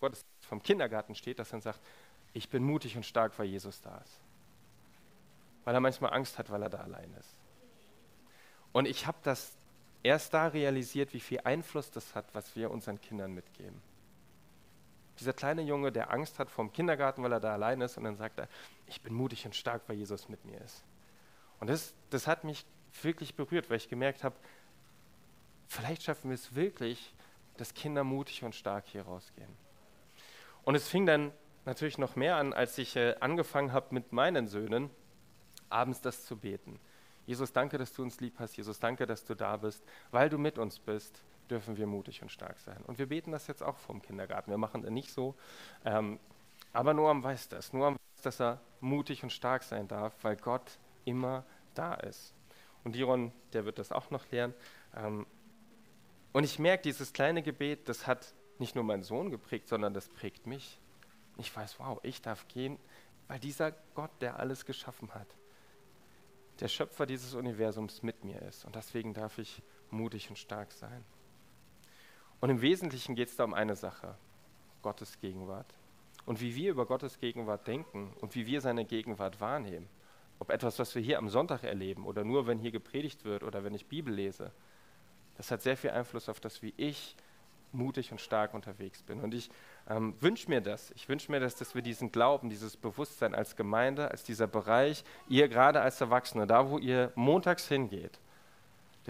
Gottes, 0.00 0.24
vom 0.40 0.62
Kindergarten 0.62 1.14
steht, 1.14 1.38
dass 1.38 1.52
er 1.52 1.60
sagt, 1.60 1.80
ich 2.32 2.48
bin 2.48 2.62
mutig 2.62 2.96
und 2.96 3.04
stark, 3.04 3.38
weil 3.38 3.46
Jesus 3.46 3.80
da 3.82 3.98
ist. 3.98 4.20
Weil 5.64 5.74
er 5.74 5.80
manchmal 5.80 6.14
Angst 6.14 6.38
hat, 6.38 6.50
weil 6.50 6.62
er 6.62 6.70
da 6.70 6.78
allein 6.78 7.12
ist. 7.18 7.36
Und 8.72 8.86
ich 8.86 9.06
habe 9.06 9.18
das 9.22 9.52
erst 10.02 10.32
da 10.32 10.46
realisiert, 10.46 11.12
wie 11.12 11.20
viel 11.20 11.40
Einfluss 11.40 11.90
das 11.90 12.14
hat, 12.14 12.24
was 12.34 12.54
wir 12.56 12.70
unseren 12.70 13.00
Kindern 13.00 13.34
mitgeben. 13.34 13.89
Dieser 15.20 15.32
kleine 15.34 15.62
Junge, 15.62 15.92
der 15.92 16.10
Angst 16.10 16.38
hat 16.38 16.50
vom 16.50 16.72
Kindergarten, 16.72 17.22
weil 17.22 17.32
er 17.32 17.40
da 17.40 17.52
allein 17.52 17.80
ist, 17.82 17.96
und 17.98 18.04
dann 18.04 18.16
sagt 18.16 18.38
er, 18.38 18.48
ich 18.86 19.00
bin 19.02 19.14
mutig 19.14 19.44
und 19.44 19.54
stark, 19.54 19.82
weil 19.86 19.96
Jesus 19.96 20.28
mit 20.28 20.44
mir 20.44 20.60
ist. 20.62 20.82
Und 21.60 21.68
das, 21.68 21.94
das 22.08 22.26
hat 22.26 22.42
mich 22.42 22.64
wirklich 23.02 23.34
berührt, 23.34 23.68
weil 23.68 23.76
ich 23.76 23.88
gemerkt 23.88 24.24
habe, 24.24 24.34
vielleicht 25.68 26.02
schaffen 26.02 26.30
wir 26.30 26.34
es 26.34 26.54
wirklich, 26.54 27.14
dass 27.58 27.74
Kinder 27.74 28.02
mutig 28.02 28.42
und 28.42 28.54
stark 28.54 28.86
hier 28.86 29.02
rausgehen. 29.02 29.54
Und 30.64 30.74
es 30.74 30.88
fing 30.88 31.04
dann 31.04 31.32
natürlich 31.66 31.98
noch 31.98 32.16
mehr 32.16 32.36
an, 32.36 32.52
als 32.52 32.78
ich 32.78 32.96
äh, 32.96 33.14
angefangen 33.20 33.72
habe 33.72 33.94
mit 33.94 34.12
meinen 34.12 34.48
Söhnen, 34.48 34.90
abends 35.68 36.00
das 36.00 36.24
zu 36.24 36.36
beten. 36.36 36.80
Jesus, 37.26 37.52
danke, 37.52 37.78
dass 37.78 37.92
du 37.92 38.02
uns 38.02 38.20
lieb 38.20 38.34
hast. 38.38 38.56
Jesus, 38.56 38.80
danke, 38.80 39.06
dass 39.06 39.24
du 39.24 39.34
da 39.34 39.56
bist. 39.58 39.84
Weil 40.10 40.30
du 40.30 40.38
mit 40.38 40.58
uns 40.58 40.78
bist, 40.78 41.22
dürfen 41.50 41.76
wir 41.76 41.86
mutig 41.86 42.22
und 42.22 42.30
stark 42.30 42.58
sein. 42.60 42.82
Und 42.86 42.98
wir 42.98 43.06
beten 43.06 43.32
das 43.32 43.46
jetzt 43.46 43.62
auch 43.62 43.76
vom 43.78 44.02
Kindergarten. 44.02 44.50
Wir 44.50 44.58
machen 44.58 44.84
es 44.84 44.90
nicht 44.90 45.12
so. 45.12 45.34
Ähm, 45.84 46.18
aber 46.72 46.94
Noam 46.94 47.22
weiß 47.22 47.48
das. 47.48 47.72
Noam 47.72 47.94
weiß, 47.94 48.22
dass 48.22 48.40
er 48.40 48.60
mutig 48.80 49.22
und 49.22 49.30
stark 49.30 49.62
sein 49.62 49.88
darf, 49.88 50.14
weil 50.22 50.36
Gott 50.36 50.78
immer 51.04 51.44
da 51.74 51.94
ist. 51.94 52.34
Und 52.84 52.94
Diron, 52.94 53.32
der 53.52 53.64
wird 53.64 53.78
das 53.78 53.92
auch 53.92 54.10
noch 54.10 54.30
lernen. 54.30 54.54
Ähm, 54.96 55.26
und 56.32 56.44
ich 56.44 56.58
merke, 56.58 56.84
dieses 56.84 57.12
kleine 57.12 57.42
Gebet, 57.42 57.88
das 57.88 58.06
hat 58.06 58.34
nicht 58.58 58.74
nur 58.74 58.84
meinen 58.84 59.02
Sohn 59.02 59.30
geprägt, 59.30 59.68
sondern 59.68 59.94
das 59.94 60.08
prägt 60.08 60.46
mich. 60.46 60.78
Ich 61.38 61.54
weiß, 61.54 61.78
wow, 61.80 61.98
ich 62.02 62.22
darf 62.22 62.46
gehen, 62.48 62.78
weil 63.26 63.40
dieser 63.40 63.72
Gott, 63.94 64.10
der 64.20 64.38
alles 64.38 64.64
geschaffen 64.66 65.12
hat, 65.14 65.26
der 66.60 66.68
Schöpfer 66.68 67.06
dieses 67.06 67.34
Universums 67.34 68.02
mit 68.02 68.22
mir 68.24 68.40
ist. 68.42 68.64
Und 68.64 68.76
deswegen 68.76 69.14
darf 69.14 69.38
ich 69.38 69.62
mutig 69.90 70.28
und 70.28 70.36
stark 70.36 70.72
sein. 70.72 71.04
Und 72.40 72.50
im 72.50 72.62
Wesentlichen 72.62 73.14
geht 73.14 73.28
es 73.28 73.36
da 73.36 73.44
um 73.44 73.54
eine 73.54 73.76
Sache, 73.76 74.14
Gottes 74.82 75.20
Gegenwart. 75.20 75.74
Und 76.26 76.40
wie 76.40 76.54
wir 76.54 76.70
über 76.70 76.86
Gottes 76.86 77.18
Gegenwart 77.18 77.66
denken 77.66 78.12
und 78.20 78.34
wie 78.34 78.46
wir 78.46 78.60
seine 78.60 78.84
Gegenwart 78.84 79.40
wahrnehmen. 79.40 79.88
Ob 80.38 80.50
etwas, 80.50 80.78
was 80.78 80.94
wir 80.94 81.02
hier 81.02 81.18
am 81.18 81.28
Sonntag 81.28 81.64
erleben 81.64 82.06
oder 82.06 82.24
nur, 82.24 82.46
wenn 82.46 82.58
hier 82.58 82.70
gepredigt 82.70 83.24
wird 83.24 83.42
oder 83.42 83.62
wenn 83.62 83.74
ich 83.74 83.86
Bibel 83.86 84.12
lese, 84.12 84.52
das 85.36 85.50
hat 85.50 85.62
sehr 85.62 85.76
viel 85.76 85.90
Einfluss 85.90 86.28
auf 86.28 86.40
das, 86.40 86.62
wie 86.62 86.72
ich 86.76 87.16
mutig 87.72 88.10
und 88.12 88.20
stark 88.20 88.54
unterwegs 88.54 89.02
bin. 89.02 89.20
Und 89.20 89.34
ich 89.34 89.50
ähm, 89.88 90.14
wünsche 90.20 90.48
mir 90.48 90.60
das. 90.60 90.90
Ich 90.92 91.08
wünsche 91.08 91.30
mir 91.30 91.40
das, 91.40 91.56
dass 91.56 91.74
wir 91.74 91.82
diesen 91.82 92.10
Glauben, 92.10 92.48
dieses 92.48 92.76
Bewusstsein 92.76 93.34
als 93.34 93.56
Gemeinde, 93.56 94.10
als 94.10 94.24
dieser 94.24 94.46
Bereich, 94.46 95.04
ihr 95.28 95.48
gerade 95.48 95.80
als 95.80 96.00
Erwachsene, 96.00 96.46
da 96.46 96.68
wo 96.68 96.78
ihr 96.78 97.12
montags 97.14 97.68
hingeht, 97.68 98.18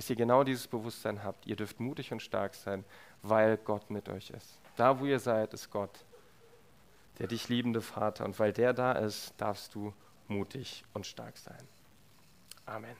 dass 0.01 0.09
ihr 0.09 0.17
genau 0.17 0.45
dieses 0.45 0.67
Bewusstsein 0.67 1.23
habt. 1.25 1.47
Ihr 1.47 1.57
dürft 1.57 1.79
mutig 1.79 2.11
und 2.11 2.23
stark 2.23 2.55
sein, 2.55 2.87
weil 3.21 3.59
Gott 3.59 3.91
mit 3.91 4.09
euch 4.09 4.31
ist. 4.31 4.59
Da 4.77 4.99
wo 4.99 5.05
ihr 5.05 5.19
seid, 5.19 5.53
ist 5.53 5.71
Gott, 5.71 5.91
der 7.19 7.27
dich 7.27 7.51
liebende 7.51 7.83
Vater. 7.83 8.25
Und 8.25 8.39
weil 8.39 8.55
der 8.55 8.73
da 8.73 8.93
ist, 8.93 9.35
darfst 9.37 9.75
du 9.75 9.93
mutig 10.27 10.85
und 10.95 11.05
stark 11.05 11.37
sein. 11.37 11.63
Amen. 12.65 12.97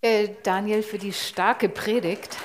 Äh, 0.00 0.30
Daniel, 0.42 0.82
für 0.82 0.96
die 0.96 1.12
starke 1.12 1.68
Predigt. 1.68 2.38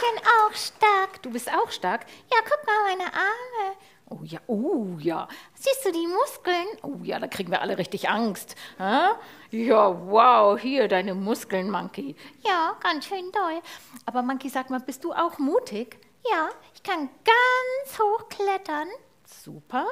Ich 0.00 0.06
bin 0.06 0.24
auch 0.24 0.54
stark. 0.54 1.22
Du 1.22 1.30
bist 1.30 1.52
auch 1.52 1.70
stark? 1.70 2.06
Ja, 2.32 2.38
guck 2.42 2.66
mal 2.66 2.84
meine 2.84 3.12
Arme. 3.12 3.76
Oh 4.08 4.20
ja, 4.24 4.40
oh 4.46 4.96
ja. 4.98 5.28
Siehst 5.54 5.84
du 5.84 5.92
die 5.92 6.06
Muskeln? 6.06 6.66
Oh 6.82 7.02
ja, 7.02 7.18
da 7.18 7.26
kriegen 7.26 7.50
wir 7.50 7.60
alle 7.60 7.76
richtig 7.76 8.08
Angst. 8.08 8.56
Ha? 8.78 9.18
Ja, 9.50 10.10
wow, 10.10 10.58
hier 10.58 10.88
deine 10.88 11.14
Muskeln, 11.14 11.70
Monkey. 11.70 12.16
Ja, 12.42 12.78
ganz 12.82 13.06
schön 13.06 13.30
doll. 13.30 13.60
Aber 14.06 14.22
Monkey, 14.22 14.48
sag 14.48 14.70
mal, 14.70 14.80
bist 14.80 15.04
du 15.04 15.12
auch 15.12 15.38
mutig? 15.38 15.98
Ja, 16.30 16.48
ich 16.74 16.82
kann 16.82 17.10
ganz 17.24 17.98
hoch 17.98 18.26
klettern. 18.30 18.88
Super. 19.24 19.86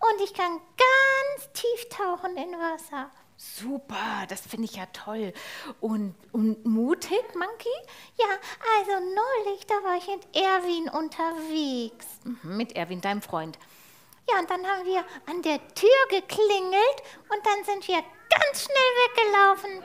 Und 0.00 0.24
ich 0.24 0.34
kann 0.34 0.58
ganz 0.76 1.52
tief 1.52 1.88
tauchen 1.88 2.36
in 2.36 2.50
Wasser. 2.58 3.10
Super, 3.38 4.24
das 4.28 4.40
finde 4.40 4.64
ich 4.64 4.76
ja 4.76 4.86
toll. 4.86 5.32
Und, 5.80 6.14
und 6.32 6.64
mutig, 6.64 7.22
Monkey? 7.34 7.68
Ja, 8.16 8.26
also 8.78 8.92
neulich, 8.92 9.66
da 9.66 9.74
war 9.84 9.96
ich 9.98 10.06
mit 10.06 10.34
Erwin 10.34 10.88
unterwegs. 10.88 12.06
Mhm, 12.24 12.56
mit 12.56 12.74
Erwin, 12.76 13.00
deinem 13.02 13.20
Freund. 13.20 13.58
Ja, 14.28 14.40
und 14.40 14.50
dann 14.50 14.66
haben 14.66 14.86
wir 14.86 15.04
an 15.26 15.42
der 15.42 15.58
Tür 15.74 15.88
geklingelt 16.08 17.02
und 17.28 17.44
dann 17.44 17.64
sind 17.64 17.86
wir 17.86 17.96
ganz 17.96 18.64
schnell 18.64 18.92
weggelaufen. 19.04 19.82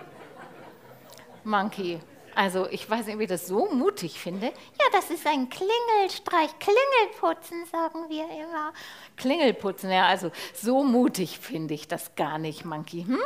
Monkey, 1.43 1.99
also 2.35 2.67
ich 2.69 2.89
weiß 2.89 3.05
nicht, 3.05 3.15
ob 3.15 3.21
ich 3.21 3.29
das 3.29 3.47
so 3.47 3.67
mutig 3.71 4.19
finde. 4.19 4.47
Ja, 4.47 4.85
das 4.91 5.09
ist 5.09 5.25
ein 5.27 5.49
Klingelstreich. 5.49 6.51
Klingelputzen, 6.59 7.65
sagen 7.65 8.09
wir 8.09 8.23
immer. 8.23 8.73
Klingelputzen, 9.17 9.91
ja, 9.91 10.05
also 10.05 10.31
so 10.53 10.83
mutig 10.83 11.39
finde 11.39 11.73
ich 11.73 11.87
das 11.87 12.15
gar 12.15 12.37
nicht, 12.37 12.65
Monkey. 12.65 13.03
Hm? 13.03 13.21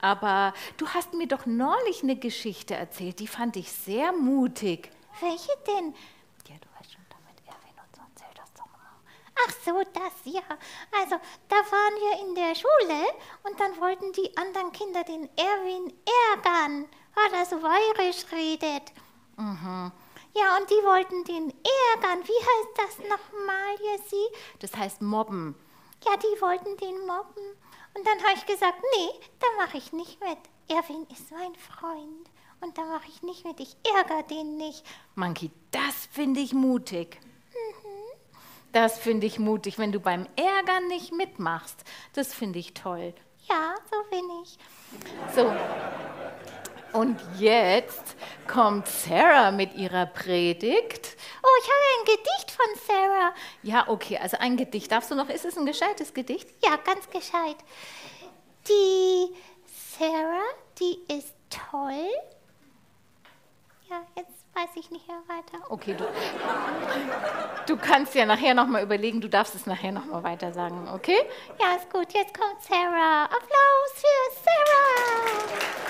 Aber 0.00 0.54
du 0.76 0.88
hast 0.88 1.14
mir 1.14 1.26
doch 1.26 1.46
neulich 1.46 2.02
eine 2.02 2.16
Geschichte 2.16 2.74
erzählt, 2.74 3.20
die 3.20 3.26
fand 3.26 3.56
ich 3.56 3.70
sehr 3.72 4.12
mutig. 4.12 4.90
Welche 5.20 5.52
denn? 5.66 5.94
Ja, 6.48 6.56
du 6.60 6.68
weißt 6.78 6.92
schon, 6.92 7.04
damit 7.10 7.38
Erwin 7.46 7.78
und 7.78 7.94
so 7.94 8.02
erzähl 8.02 8.34
das 8.34 8.52
doch 8.54 8.66
mal. 8.66 8.94
Ach 9.46 9.52
so, 9.64 9.82
das, 9.92 10.32
ja. 10.32 10.42
Also, 11.00 11.16
da 11.48 11.56
waren 11.56 11.94
wir 12.00 12.26
in 12.26 12.34
der 12.34 12.54
Schule 12.54 13.04
und 13.44 13.58
dann 13.60 13.80
wollten 13.80 14.12
die 14.12 14.36
anderen 14.36 14.72
Kinder 14.72 15.04
den 15.04 15.28
Erwin 15.36 15.92
ärgern 16.32 16.88
er 17.32 17.46
so 17.46 17.58
bayerisch 17.60 18.24
redet. 18.32 18.92
Mhm. 19.36 19.92
Ja, 20.36 20.56
und 20.56 20.68
die 20.68 20.84
wollten 20.84 21.24
den 21.24 21.50
ärgern. 21.50 22.26
Wie 22.26 22.32
heißt 22.32 22.76
das 22.76 22.98
nochmal, 22.98 23.76
Jessie? 23.82 24.26
Das 24.58 24.76
heißt 24.76 25.00
mobben. 25.00 25.54
Ja, 26.04 26.16
die 26.16 26.40
wollten 26.40 26.76
den 26.76 26.98
mobben. 27.06 27.56
Und 27.94 28.06
dann 28.06 28.20
habe 28.24 28.36
ich 28.36 28.46
gesagt, 28.46 28.78
nee, 28.96 29.28
da 29.38 29.46
mache 29.64 29.78
ich 29.78 29.92
nicht 29.92 30.20
mit. 30.20 30.38
Erwin 30.68 31.06
ist 31.12 31.30
mein 31.30 31.54
Freund. 31.54 32.30
Und 32.60 32.76
da 32.76 32.84
mache 32.84 33.08
ich 33.08 33.22
nicht 33.22 33.44
mit. 33.44 33.60
Ich 33.60 33.76
ärgere 33.94 34.22
den 34.24 34.56
nicht. 34.56 34.84
Monkey, 35.14 35.50
das 35.70 36.06
finde 36.10 36.40
ich 36.40 36.52
mutig. 36.52 37.20
Mhm. 37.50 38.18
Das 38.72 38.98
finde 38.98 39.26
ich 39.26 39.38
mutig, 39.38 39.78
wenn 39.78 39.92
du 39.92 40.00
beim 40.00 40.26
Ärgern 40.34 40.88
nicht 40.88 41.12
mitmachst. 41.12 41.84
Das 42.14 42.34
finde 42.34 42.58
ich 42.58 42.74
toll. 42.74 43.14
Ja, 43.48 43.74
so 43.90 44.02
bin 44.10 44.24
ich. 44.42 44.58
So, 45.34 45.52
und 46.94 47.20
jetzt 47.38 48.16
kommt 48.46 48.88
Sarah 48.88 49.50
mit 49.50 49.74
ihrer 49.74 50.06
Predigt. 50.06 51.16
Oh, 51.42 51.48
ich 51.60 51.68
habe 51.68 51.82
ein 51.98 52.04
Gedicht 52.16 52.50
von 52.50 52.66
Sarah. 52.86 53.34
Ja, 53.62 53.88
okay, 53.88 54.18
also 54.18 54.36
ein 54.38 54.56
Gedicht. 54.56 54.90
Darfst 54.90 55.10
du 55.10 55.14
noch, 55.14 55.28
ist 55.28 55.44
es 55.44 55.58
ein 55.58 55.66
gescheites 55.66 56.14
Gedicht? 56.14 56.48
Ja, 56.64 56.76
ganz 56.76 57.10
gescheit. 57.10 57.56
Die 58.68 59.34
Sarah, 59.98 60.44
die 60.78 60.98
ist 61.12 61.34
toll. 61.50 62.08
Ja, 63.90 64.00
jetzt 64.16 64.30
weiß 64.54 64.70
ich 64.76 64.90
nicht 64.90 65.06
mehr 65.08 65.22
weiter. 65.26 65.64
Okay, 65.68 65.94
du, 65.94 66.04
du 67.66 67.76
kannst 67.76 68.14
ja 68.14 68.24
nachher 68.24 68.54
nochmal 68.54 68.82
überlegen, 68.82 69.20
du 69.20 69.28
darfst 69.28 69.54
es 69.54 69.66
nachher 69.66 69.92
nochmal 69.92 70.22
weiter 70.22 70.52
sagen, 70.52 70.88
okay? 70.94 71.18
Ja, 71.60 71.76
ist 71.76 71.90
gut. 71.90 72.12
Jetzt 72.12 72.38
kommt 72.38 72.62
Sarah. 72.62 73.24
Applaus 73.24 73.92
für 73.96 74.44
Sarah. 74.44 75.83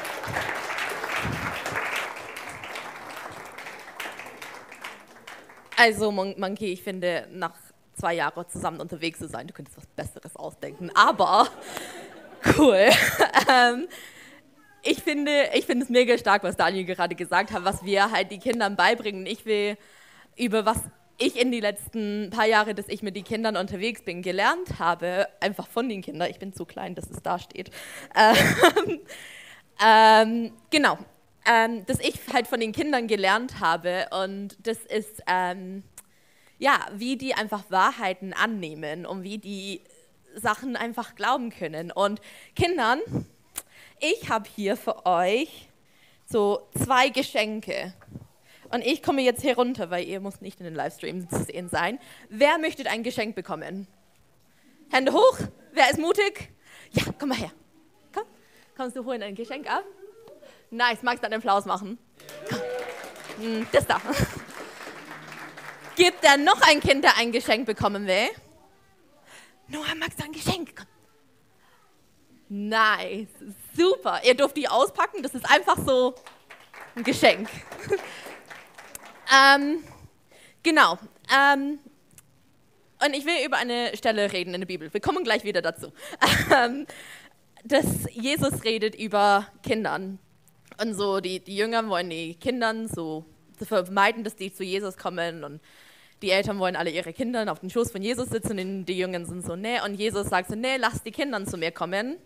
Also, 5.76 6.10
Monkey, 6.10 6.72
ich 6.72 6.82
finde, 6.82 7.28
nach 7.32 7.52
zwei 7.94 8.14
Jahren 8.14 8.48
zusammen 8.48 8.80
unterwegs 8.80 9.18
zu 9.18 9.28
sein, 9.28 9.46
du 9.46 9.52
könntest 9.52 9.76
was 9.76 9.86
Besseres 9.86 10.36
ausdenken. 10.36 10.90
Aber 10.94 11.48
cool. 12.58 12.88
ähm, 13.50 13.88
ich 14.82 15.02
finde, 15.02 15.48
ich 15.54 15.64
finde 15.64 15.84
es 15.84 15.90
mega 15.90 16.18
stark, 16.18 16.42
was 16.42 16.56
Daniel 16.56 16.84
gerade 16.84 17.14
gesagt 17.14 17.52
hat, 17.52 17.64
was 17.64 17.84
wir 17.84 18.10
halt 18.10 18.30
die 18.30 18.38
Kindern 18.38 18.76
beibringen. 18.76 19.26
Ich 19.26 19.46
will 19.46 19.78
über 20.36 20.66
was 20.66 20.80
ich 21.16 21.40
in 21.40 21.52
die 21.52 21.60
letzten 21.60 22.30
paar 22.30 22.46
Jahre, 22.46 22.74
dass 22.74 22.88
ich 22.88 23.02
mit 23.02 23.16
den 23.16 23.24
Kindern 23.24 23.56
unterwegs 23.56 24.02
bin, 24.02 24.20
gelernt 24.20 24.78
habe, 24.78 25.28
einfach 25.40 25.68
von 25.68 25.88
den 25.88 26.02
Kindern. 26.02 26.28
Ich 26.28 26.38
bin 26.38 26.52
zu 26.52 26.64
klein, 26.64 26.94
dass 26.94 27.10
es 27.10 27.22
da 27.22 27.38
steht. 27.38 27.70
Ähm, 28.16 29.00
ähm, 29.84 30.52
genau, 30.70 30.98
ähm, 31.46 31.84
dass 31.86 32.00
ich 32.00 32.20
halt 32.32 32.46
von 32.46 32.60
den 32.60 32.72
Kindern 32.72 33.06
gelernt 33.06 33.60
habe 33.60 34.06
und 34.22 34.56
das 34.66 34.78
ist, 34.78 35.22
ähm, 35.26 35.82
ja, 36.58 36.78
wie 36.92 37.16
die 37.16 37.34
einfach 37.34 37.70
Wahrheiten 37.70 38.32
annehmen 38.32 39.06
und 39.06 39.22
wie 39.22 39.38
die 39.38 39.82
Sachen 40.34 40.76
einfach 40.76 41.14
glauben 41.14 41.50
können. 41.50 41.90
Und 41.90 42.20
Kindern, 42.56 43.00
ich 44.00 44.28
habe 44.28 44.48
hier 44.54 44.76
für 44.76 45.06
euch 45.06 45.68
so 46.26 46.68
zwei 46.76 47.08
Geschenke. 47.08 47.94
Und 48.70 48.84
ich 48.84 49.02
komme 49.02 49.22
jetzt 49.22 49.42
hier 49.42 49.56
runter, 49.56 49.90
weil 49.90 50.04
ihr 50.04 50.20
muss 50.20 50.40
nicht 50.40 50.58
in 50.58 50.64
den 50.64 50.74
Livestream 50.74 51.28
zu 51.28 51.44
sehen 51.44 51.68
sein. 51.68 51.98
Wer 52.28 52.58
möchte 52.58 52.88
ein 52.88 53.02
Geschenk 53.02 53.34
bekommen? 53.34 53.86
Hände 54.90 55.12
hoch. 55.12 55.38
Wer 55.72 55.90
ist 55.90 55.98
mutig? 55.98 56.50
Ja, 56.92 57.04
komm 57.18 57.30
mal 57.30 57.38
her. 57.38 57.52
Komm, 58.12 58.24
kommst 58.76 58.96
du 58.96 59.04
holen 59.04 59.22
ein 59.22 59.34
Geschenk 59.34 59.70
ab? 59.70 59.84
Nice, 60.74 61.02
magst 61.02 61.22
du 61.22 61.26
einen 61.26 61.34
Applaus 61.34 61.66
machen? 61.66 61.98
Hm, 63.38 63.64
das 63.70 63.86
da. 63.86 64.00
Gibt 65.94 66.24
da 66.24 66.36
noch 66.36 66.60
ein 66.62 66.80
Kind, 66.80 67.04
der 67.04 67.16
ein 67.16 67.30
Geschenk 67.30 67.64
bekommen 67.64 68.08
will? 68.08 68.28
Noah, 69.68 69.94
magst 69.94 70.18
du 70.18 70.24
ein 70.24 70.32
Geschenk? 70.32 70.74
Komm. 70.74 70.86
Nice, 72.48 73.28
super. 73.76 74.20
Ihr 74.24 74.34
dürft 74.34 74.56
die 74.56 74.68
auspacken, 74.68 75.22
das 75.22 75.34
ist 75.34 75.48
einfach 75.48 75.78
so 75.78 76.16
ein 76.96 77.04
Geschenk. 77.04 77.48
ähm, 79.32 79.84
genau. 80.64 80.98
Ähm, 81.32 81.78
und 83.04 83.14
ich 83.14 83.24
will 83.24 83.46
über 83.46 83.58
eine 83.58 83.96
Stelle 83.96 84.32
reden 84.32 84.54
in 84.54 84.60
der 84.60 84.66
Bibel. 84.66 84.92
Wir 84.92 85.00
kommen 85.00 85.22
gleich 85.22 85.44
wieder 85.44 85.62
dazu. 85.62 85.92
Ähm, 86.52 86.86
dass 87.64 87.86
Jesus 88.12 88.62
redet 88.64 88.94
über 88.94 89.46
Kindern. 89.62 90.18
Und 90.80 90.94
so, 90.94 91.20
die, 91.20 91.40
die 91.40 91.56
Jünger 91.56 91.88
wollen 91.88 92.10
die 92.10 92.34
Kindern 92.34 92.88
so 92.88 93.24
vermeiden, 93.62 94.24
dass 94.24 94.34
die 94.36 94.52
zu 94.52 94.64
Jesus 94.64 94.96
kommen 94.96 95.44
und 95.44 95.60
die 96.22 96.30
Eltern 96.30 96.58
wollen 96.58 96.76
alle 96.76 96.90
ihre 96.90 97.12
Kinder 97.12 97.50
auf 97.52 97.60
den 97.60 97.70
Schoß 97.70 97.92
von 97.92 98.02
Jesus 98.02 98.30
sitzen 98.30 98.58
und 98.58 98.86
die 98.86 98.98
Jungen 98.98 99.26
sind 99.26 99.44
so, 99.44 99.56
nee. 99.56 99.80
Und 99.84 99.94
Jesus 99.94 100.28
sagt 100.28 100.48
so, 100.48 100.56
nee, 100.56 100.76
lass 100.76 101.02
die 101.02 101.10
Kinder 101.10 101.44
zu 101.44 101.56
mir 101.56 101.70
kommen. 101.70 102.16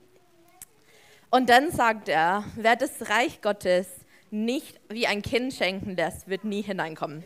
Und 1.30 1.50
dann 1.50 1.70
sagt 1.70 2.08
er, 2.08 2.44
wer 2.56 2.76
das 2.76 3.10
Reich 3.10 3.42
Gottes 3.42 3.88
nicht 4.30 4.78
wie 4.88 5.06
ein 5.06 5.20
Kind 5.22 5.52
schenken 5.52 5.96
lässt, 5.96 6.28
wird 6.28 6.44
nie 6.44 6.62
hineinkommen. 6.62 7.24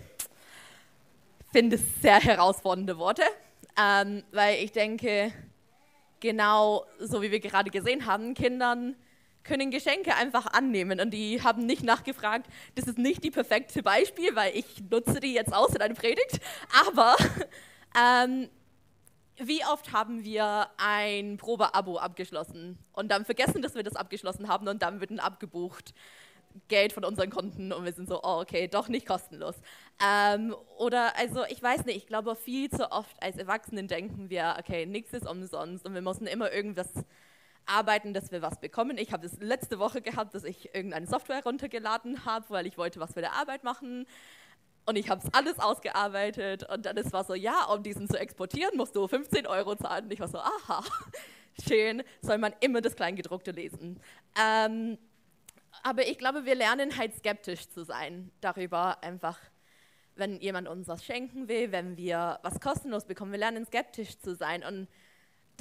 Finde 1.52 1.76
es 1.76 1.82
sehr 2.00 2.20
herausfordernde 2.20 2.96
Worte, 2.96 3.22
ähm, 3.78 4.22
weil 4.32 4.64
ich 4.64 4.72
denke, 4.72 5.32
genau 6.20 6.86
so 6.98 7.20
wie 7.20 7.30
wir 7.30 7.40
gerade 7.40 7.70
gesehen 7.70 8.06
haben, 8.06 8.34
Kindern 8.34 8.96
können 9.44 9.70
Geschenke 9.70 10.14
einfach 10.14 10.46
annehmen 10.46 11.00
und 11.00 11.10
die 11.10 11.42
haben 11.42 11.66
nicht 11.66 11.82
nachgefragt, 11.82 12.46
das 12.74 12.86
ist 12.86 12.98
nicht 12.98 13.24
die 13.24 13.30
perfekte 13.30 13.82
Beispiel, 13.82 14.34
weil 14.34 14.56
ich 14.56 14.82
nutze 14.90 15.20
die 15.20 15.34
jetzt 15.34 15.52
aus 15.52 15.74
in 15.74 15.80
einer 15.80 15.94
Predigt, 15.94 16.40
aber 16.86 17.16
ähm, 17.98 18.48
wie 19.38 19.64
oft 19.64 19.92
haben 19.92 20.24
wir 20.24 20.68
ein 20.76 21.36
Probeabo 21.36 21.98
abgeschlossen 21.98 22.78
und 22.92 23.10
dann 23.10 23.24
vergessen, 23.24 23.62
dass 23.62 23.74
wir 23.74 23.82
das 23.82 23.96
abgeschlossen 23.96 24.48
haben 24.48 24.68
und 24.68 24.82
dann 24.82 25.00
wird 25.00 25.10
ein 25.10 25.20
abgebucht. 25.20 25.94
Geld 26.68 26.92
von 26.92 27.04
unseren 27.04 27.30
Konten 27.30 27.72
und 27.72 27.86
wir 27.86 27.94
sind 27.94 28.08
so, 28.08 28.20
oh, 28.22 28.40
okay, 28.40 28.68
doch 28.68 28.88
nicht 28.88 29.06
kostenlos. 29.06 29.54
Ähm, 30.06 30.54
oder 30.76 31.16
also 31.16 31.44
ich 31.48 31.62
weiß 31.62 31.86
nicht, 31.86 31.96
ich 31.96 32.06
glaube 32.06 32.36
viel 32.36 32.68
zu 32.68 32.92
oft 32.92 33.22
als 33.22 33.38
Erwachsenen 33.38 33.88
denken 33.88 34.28
wir, 34.28 34.56
okay, 34.58 34.84
nichts 34.84 35.14
ist 35.14 35.26
umsonst 35.26 35.86
und 35.86 35.94
wir 35.94 36.02
müssen 36.02 36.26
immer 36.26 36.52
irgendwas 36.52 36.92
arbeiten, 37.66 38.14
dass 38.14 38.32
wir 38.32 38.42
was 38.42 38.60
bekommen. 38.60 38.98
Ich 38.98 39.12
habe 39.12 39.26
es 39.26 39.38
letzte 39.40 39.78
Woche 39.78 40.02
gehabt, 40.02 40.34
dass 40.34 40.44
ich 40.44 40.74
irgendeine 40.74 41.06
Software 41.06 41.42
runtergeladen 41.44 42.24
habe, 42.24 42.46
weil 42.50 42.66
ich 42.66 42.78
wollte 42.78 43.00
was 43.00 43.14
für 43.14 43.20
die 43.20 43.26
Arbeit 43.26 43.64
machen. 43.64 44.06
Und 44.84 44.96
ich 44.96 45.08
habe 45.08 45.20
es 45.24 45.32
alles 45.32 45.58
ausgearbeitet 45.60 46.68
und 46.68 46.86
dann 46.86 46.96
war 47.12 47.24
so, 47.24 47.34
ja, 47.34 47.64
um 47.66 47.82
diesen 47.82 48.08
zu 48.08 48.18
exportieren, 48.18 48.76
musst 48.76 48.96
du 48.96 49.06
15 49.06 49.46
Euro 49.46 49.76
zahlen. 49.76 50.06
Und 50.06 50.12
ich 50.12 50.18
war 50.18 50.28
so, 50.28 50.38
aha, 50.38 50.82
schön, 51.68 52.02
soll 52.20 52.38
man 52.38 52.52
immer 52.60 52.80
das 52.80 52.96
Kleingedruckte 52.96 53.52
lesen. 53.52 54.00
Ähm, 54.36 54.98
aber 55.84 56.06
ich 56.06 56.18
glaube, 56.18 56.44
wir 56.44 56.56
lernen 56.56 56.96
halt 56.96 57.14
skeptisch 57.14 57.68
zu 57.68 57.84
sein 57.84 58.32
darüber, 58.40 59.02
einfach, 59.02 59.38
wenn 60.16 60.40
jemand 60.40 60.68
uns 60.68 60.88
was 60.88 61.04
schenken 61.04 61.48
will, 61.48 61.70
wenn 61.70 61.96
wir 61.96 62.40
was 62.42 62.60
kostenlos 62.60 63.06
bekommen. 63.06 63.32
Wir 63.32 63.38
lernen 63.38 63.64
skeptisch 63.64 64.18
zu 64.18 64.34
sein 64.34 64.64
und 64.64 64.88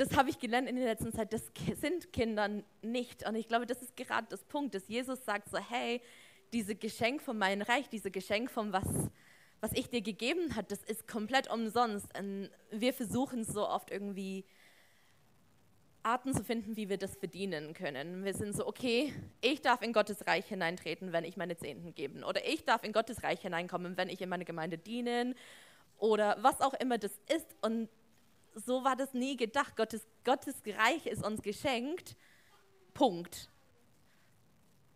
das 0.01 0.17
habe 0.17 0.31
ich 0.31 0.39
gelernt 0.39 0.67
in 0.67 0.77
der 0.77 0.85
letzten 0.85 1.13
Zeit, 1.13 1.31
das 1.31 1.43
sind 1.79 2.11
Kinder 2.11 2.49
nicht. 2.81 3.27
Und 3.27 3.35
ich 3.35 3.47
glaube, 3.47 3.67
das 3.67 3.83
ist 3.83 3.95
gerade 3.95 4.25
das 4.29 4.43
Punkt, 4.43 4.73
dass 4.73 4.87
Jesus 4.87 5.23
sagt 5.25 5.49
so, 5.49 5.59
hey, 5.59 6.01
diese 6.53 6.73
Geschenk 6.73 7.21
von 7.21 7.37
meinem 7.37 7.61
Reich, 7.61 7.87
diese 7.87 8.09
Geschenk 8.09 8.49
von 8.49 8.73
was, 8.73 8.87
was 9.59 9.73
ich 9.73 9.89
dir 9.91 10.01
gegeben 10.01 10.55
habe, 10.55 10.65
das 10.67 10.81
ist 10.83 11.07
komplett 11.07 11.51
umsonst. 11.51 12.07
Und 12.17 12.49
wir 12.71 12.93
versuchen 12.93 13.43
so 13.43 13.67
oft 13.67 13.91
irgendwie 13.91 14.43
Arten 16.01 16.33
zu 16.33 16.43
finden, 16.43 16.75
wie 16.77 16.89
wir 16.89 16.97
das 16.97 17.15
verdienen 17.15 17.75
können. 17.75 18.25
Wir 18.25 18.33
sind 18.33 18.55
so, 18.55 18.65
okay, 18.65 19.13
ich 19.39 19.61
darf 19.61 19.83
in 19.83 19.93
Gottes 19.93 20.25
Reich 20.25 20.47
hineintreten, 20.47 21.13
wenn 21.13 21.25
ich 21.25 21.37
meine 21.37 21.57
Zehnten 21.57 21.93
gebe. 21.93 22.25
Oder 22.25 22.43
ich 22.47 22.65
darf 22.65 22.83
in 22.83 22.91
Gottes 22.91 23.21
Reich 23.21 23.41
hineinkommen, 23.41 23.97
wenn 23.97 24.09
ich 24.09 24.19
in 24.19 24.29
meine 24.29 24.45
Gemeinde 24.45 24.79
dienen. 24.79 25.35
Oder 25.99 26.37
was 26.41 26.59
auch 26.59 26.73
immer 26.73 26.97
das 26.97 27.11
ist. 27.29 27.55
Und 27.61 27.87
so 28.55 28.83
war 28.83 28.95
das 28.95 29.13
nie 29.13 29.37
gedacht. 29.37 29.75
Gottes, 29.75 30.05
Gottes 30.23 30.55
Reich 30.65 31.05
ist 31.05 31.23
uns 31.23 31.41
geschenkt. 31.41 32.15
Punkt. 32.93 33.49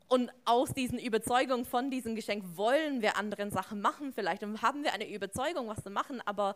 Und 0.08 0.32
aus 0.46 0.74
diesen 0.74 1.00
Überzeugungen 1.00 1.66
von 1.66 1.90
diesem 1.90 2.16
Geschenk 2.16 2.44
wollen 2.56 3.02
wir 3.02 3.18
anderen 3.18 3.50
Sachen 3.50 3.82
machen 3.82 4.14
vielleicht. 4.14 4.44
Und 4.44 4.62
haben 4.62 4.84
wir 4.84 4.94
eine 4.94 5.10
Überzeugung, 5.10 5.68
was 5.68 5.84
zu 5.84 5.90
machen, 5.90 6.22
aber 6.26 6.56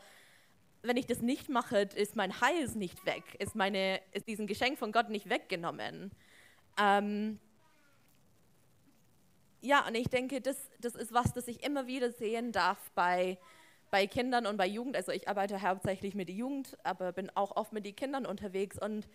wenn 0.81 0.97
ich 0.97 1.07
das 1.07 1.21
nicht 1.21 1.49
mache, 1.49 1.79
ist 1.95 2.15
mein 2.15 2.39
Heil 2.41 2.67
nicht 2.75 3.05
weg, 3.05 3.23
ist, 3.39 3.55
meine, 3.55 3.99
ist 4.13 4.27
diesen 4.27 4.47
Geschenk 4.47 4.77
von 4.77 4.91
Gott 4.91 5.09
nicht 5.09 5.29
weggenommen. 5.29 6.11
Ähm 6.79 7.39
ja, 9.61 9.85
und 9.85 9.95
ich 9.95 10.07
denke, 10.07 10.39
das, 10.39 10.69
das 10.79 10.95
ist 10.95 11.13
was, 11.13 11.33
das 11.33 11.47
ich 11.47 11.63
immer 11.63 11.87
wieder 11.87 12.11
sehen 12.11 12.51
darf 12.51 12.77
bei 12.91 13.37
bei 13.91 14.07
Kindern 14.07 14.45
und 14.45 14.57
bei 14.57 14.67
Jugend, 14.67 14.95
also 14.95 15.11
ich 15.11 15.27
arbeite 15.27 15.61
hauptsächlich 15.61 16.15
mit 16.15 16.29
der 16.29 16.35
Jugend, 16.35 16.77
aber 16.83 17.11
bin 17.11 17.29
auch 17.35 17.55
oft 17.55 17.73
mit 17.73 17.85
den 17.85 17.95
Kindern 17.95 18.25
unterwegs 18.25 18.77
und 18.79 19.07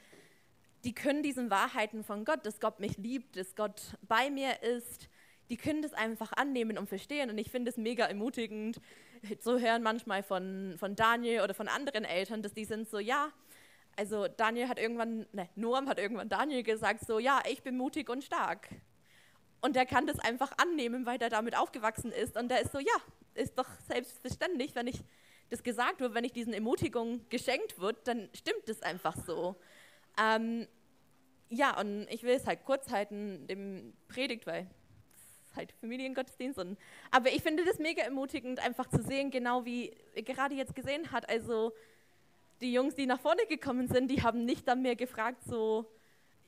die 0.85 0.95
können 0.95 1.23
diesen 1.23 1.51
Wahrheiten 1.51 2.05
von 2.05 2.25
Gott, 2.25 2.45
dass 2.45 2.61
Gott 2.61 2.81
mich 2.81 2.99
liebt, 2.99 3.37
dass 3.37 3.55
Gott 3.55 3.97
bei 4.03 4.31
mir 4.31 4.63
ist, 4.63 5.09
die 5.51 5.57
können 5.57 5.83
das 5.83 5.93
einfach 5.93 6.33
annehmen 6.33 6.79
und 6.79 6.89
verstehen 6.89 7.31
und 7.31 7.39
ich 7.39 7.51
finde 7.51 7.71
es 7.71 7.77
mega 7.77 8.05
ermutigend 8.07 8.81
zu 9.41 9.61
hören 9.61 9.83
manchmal 9.83 10.23
von, 10.23 10.75
von 10.79 10.97
Daniel 10.97 11.43
oder 11.43 11.55
von 11.55 11.69
anderen 11.69 12.05
Eltern, 12.05 12.43
dass 12.43 12.53
die 12.53 12.65
sind 12.65 12.89
so, 12.89 12.99
ja, 12.99 13.31
also 13.97 14.27
Daniel 14.29 14.69
hat 14.69 14.79
irgendwann, 14.79 15.27
ne, 15.33 15.49
Noam 15.55 15.89
hat 15.89 15.99
irgendwann 15.99 16.29
Daniel 16.29 16.63
gesagt, 16.63 17.07
so, 17.07 17.19
ja, 17.19 17.41
ich 17.49 17.63
bin 17.63 17.77
mutig 17.77 18.09
und 18.09 18.25
stark. 18.25 18.69
Und 19.61 19.77
der 19.77 19.87
kann 19.87 20.07
das 20.07 20.19
einfach 20.19 20.53
annehmen, 20.59 21.07
weil 21.07 21.21
er 21.23 21.31
damit 21.31 21.57
aufgewachsen 21.57 22.13
ist. 22.13 22.37
Und 22.37 22.51
der 22.51 22.61
ist 22.61 22.73
so, 22.73 22.79
ja, 22.79 22.93
ist 23.35 23.59
doch 23.59 23.69
selbstverständlich, 23.89 24.75
wenn 24.75 24.87
ich 24.87 25.03
das 25.51 25.63
gesagt 25.63 26.01
wird, 26.01 26.15
wenn 26.15 26.25
ich 26.25 26.33
diesen 26.33 26.53
Ermutigung 26.53 27.29
geschenkt 27.29 27.79
wird, 27.79 28.09
dann 28.09 28.29
stimmt 28.35 28.69
es 28.69 28.83
einfach 28.83 29.17
so. 29.17 29.57
Ähm, 30.21 30.67
ja, 31.49 31.79
und 31.79 32.07
ich 32.11 32.23
will 32.23 32.35
es 32.35 32.47
halt 32.47 32.65
kurz 32.65 32.91
halten, 32.91 33.47
dem 33.47 33.93
Predigt, 34.09 34.47
weil 34.47 34.67
es 35.13 35.57
halt 35.57 35.73
Familiengottesdienst. 35.81 36.59
Und, 36.59 36.79
aber 37.11 37.31
ich 37.31 37.43
finde 37.43 37.65
das 37.65 37.79
mega 37.79 38.03
ermutigend, 38.03 38.59
einfach 38.65 38.89
zu 38.89 39.03
sehen, 39.03 39.31
genau 39.31 39.65
wie 39.65 39.95
gerade 40.15 40.55
jetzt 40.55 40.75
gesehen 40.75 41.13
hat. 41.13 41.29
Also 41.29 41.73
die 42.61 42.73
Jungs, 42.73 42.95
die 42.95 43.07
nach 43.07 43.21
vorne 43.21 43.47
gekommen 43.47 43.89
sind, 43.89 44.11
die 44.11 44.23
haben 44.23 44.45
nicht 44.45 44.67
dann 44.67 44.83
mehr 44.83 44.97
gefragt, 44.97 45.45
so, 45.45 45.91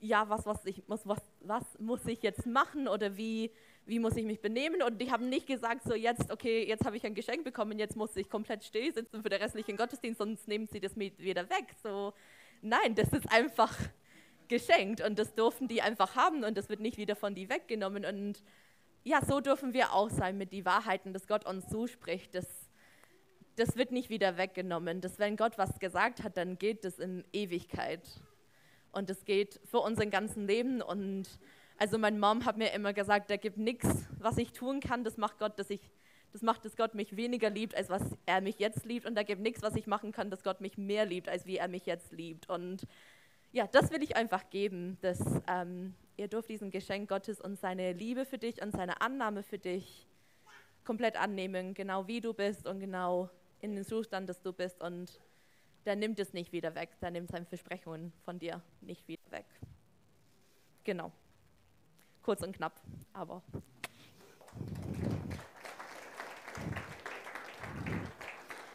ja, 0.01 0.29
was, 0.29 0.46
was, 0.46 0.64
ich, 0.64 0.83
was, 0.87 1.07
was, 1.07 1.20
was 1.40 1.79
muss 1.79 2.05
ich 2.07 2.22
jetzt 2.22 2.46
machen 2.46 2.88
oder 2.88 3.16
wie, 3.16 3.51
wie 3.87 4.01
muss 4.01 4.16
ich 4.16 4.25
mich 4.25 4.40
benehmen? 4.40 4.83
Und 4.83 5.01
die 5.01 5.11
haben 5.11 5.29
nicht 5.29 5.46
gesagt, 5.46 5.85
so 5.85 5.94
jetzt, 5.94 6.31
okay, 6.31 6.66
jetzt 6.66 6.85
habe 6.85 6.96
ich 6.96 7.07
ein 7.07 7.14
Geschenk 7.14 7.44
bekommen, 7.44 7.79
jetzt 7.79 7.96
muss 7.96 8.16
ich 8.16 8.29
komplett 8.29 8.64
still 8.64 8.92
sitzen 8.92 9.22
für 9.22 9.29
den 9.29 9.40
restlichen 9.40 9.77
Gottesdienst, 9.77 10.18
sonst 10.18 10.49
nehmen 10.49 10.66
sie 10.66 10.81
das 10.81 10.96
wieder 10.96 11.49
weg. 11.49 11.66
So, 11.83 12.12
nein, 12.62 12.96
das 12.96 13.12
ist 13.12 13.31
einfach 13.31 13.75
geschenkt 14.49 15.01
und 15.01 15.18
das 15.18 15.35
durften 15.35 15.68
die 15.68 15.83
einfach 15.83 16.16
haben 16.16 16.44
und 16.44 16.57
das 16.57 16.68
wird 16.68 16.81
nicht 16.81 16.99
wieder 16.99 17.16
von 17.16 17.35
die 17.35 17.49
weggenommen. 17.49 18.05
Und 18.05 18.42
ja, 19.05 19.25
so 19.25 19.40
dürfen 19.40 19.72
wir 19.72 19.92
auch 19.92 20.11
sein 20.11 20.37
mit 20.37 20.53
den 20.53 20.64
Wahrheiten, 20.64 21.12
dass 21.12 21.29
Gott 21.29 21.46
uns 21.46 21.68
zuspricht. 21.68 22.35
Das, 22.35 22.46
das 23.55 23.77
wird 23.77 23.92
nicht 23.92 24.11
wieder 24.11 24.37
weggenommen. 24.37 25.01
Dass 25.01 25.20
wenn 25.20 25.37
Gott 25.37 25.59
was 25.59 25.79
gesagt 25.79 26.25
hat, 26.25 26.37
dann 26.37 26.59
gilt 26.59 26.85
das 26.85 26.99
in 26.99 27.25
Ewigkeit. 27.33 28.03
Und 28.90 29.11
das 29.11 29.25
geht 29.25 29.61
für 29.64 29.79
unser 29.79 30.07
ganzes 30.07 30.37
Leben 30.37 30.83
und 30.83 31.29
also 31.79 31.99
meine 31.99 32.19
Mom 32.19 32.45
hat 32.45 32.57
mir 32.57 32.73
immer 32.73 32.93
gesagt, 32.93 33.31
da 33.31 33.37
gibt 33.37 33.59
nichts, 33.59 33.89
was 34.19 34.39
ich 34.39 34.53
tun 34.53 34.81
kann, 34.81 35.05
das 35.05 35.17
macht 35.17 35.39
Gott, 35.39 35.59
dass 35.59 35.71
ich, 35.71 35.81
das 36.33 36.43
macht, 36.43 36.65
dass 36.65 36.77
Gott 36.77 36.95
mich 36.95 37.17
weniger 37.17 37.51
liebt, 37.51 37.75
als 37.75 37.91
was 37.91 38.03
er 38.25 38.41
mich 38.41 38.59
jetzt 38.59 38.85
liebt. 38.87 39.07
Und 39.07 39.15
da 39.15 39.23
gibt 39.23 39.43
nichts, 39.43 39.62
was 39.62 39.77
ich 39.77 39.87
machen 39.87 40.12
kann, 40.12 40.31
dass 40.31 40.43
Gott 40.43 40.61
mich 40.61 40.79
mehr 40.79 41.05
liebt, 41.05 41.29
als 41.29 41.47
wie 41.47 41.59
er 41.59 41.69
mich 41.69 41.87
jetzt 41.87 42.12
liebt. 42.12 42.49
Und 42.49 42.87
ja, 43.53 43.67
das 43.67 43.91
will 43.91 44.03
ich 44.03 44.17
einfach 44.17 44.49
geben, 44.51 44.99
dass 45.03 45.21
ähm, 45.49 45.95
ihr 46.17 46.29
dürft 46.29 46.49
diesen 46.49 46.71
Geschenk 46.71 47.09
Gottes 47.09 47.41
und 47.41 47.59
seine 47.59 47.93
Liebe 47.93 48.25
für 48.25 48.39
dich 48.39 48.62
und 48.62 48.73
seine 48.73 49.01
Annahme 49.01 49.43
für 49.43 49.59
dich 49.59 50.07
komplett 50.85 51.17
annehmen, 51.17 51.75
genau 51.75 52.07
wie 52.07 52.21
du 52.21 52.33
bist 52.33 52.67
und 52.67 52.81
genau 52.81 53.29
in 53.61 53.75
den 53.75 53.85
Zustand, 53.85 54.29
dass 54.29 54.41
du 54.41 54.53
bist. 54.53 54.81
Und 54.83 55.21
der 55.85 55.97
nimmt 55.97 56.19
es 56.19 56.33
nicht 56.33 56.53
wieder 56.53 56.75
weg, 56.75 56.91
der 57.01 57.11
nimmt 57.11 57.31
seine 57.31 57.47
Versprechungen 57.47 58.12
von 58.25 58.39
dir 58.39 58.62
nicht 58.81 59.07
wieder 59.09 59.31
weg. 59.31 59.47
Genau 60.85 61.12
kurz 62.27 62.43
und 62.43 62.57
knapp, 62.57 62.73
aber 63.12 63.41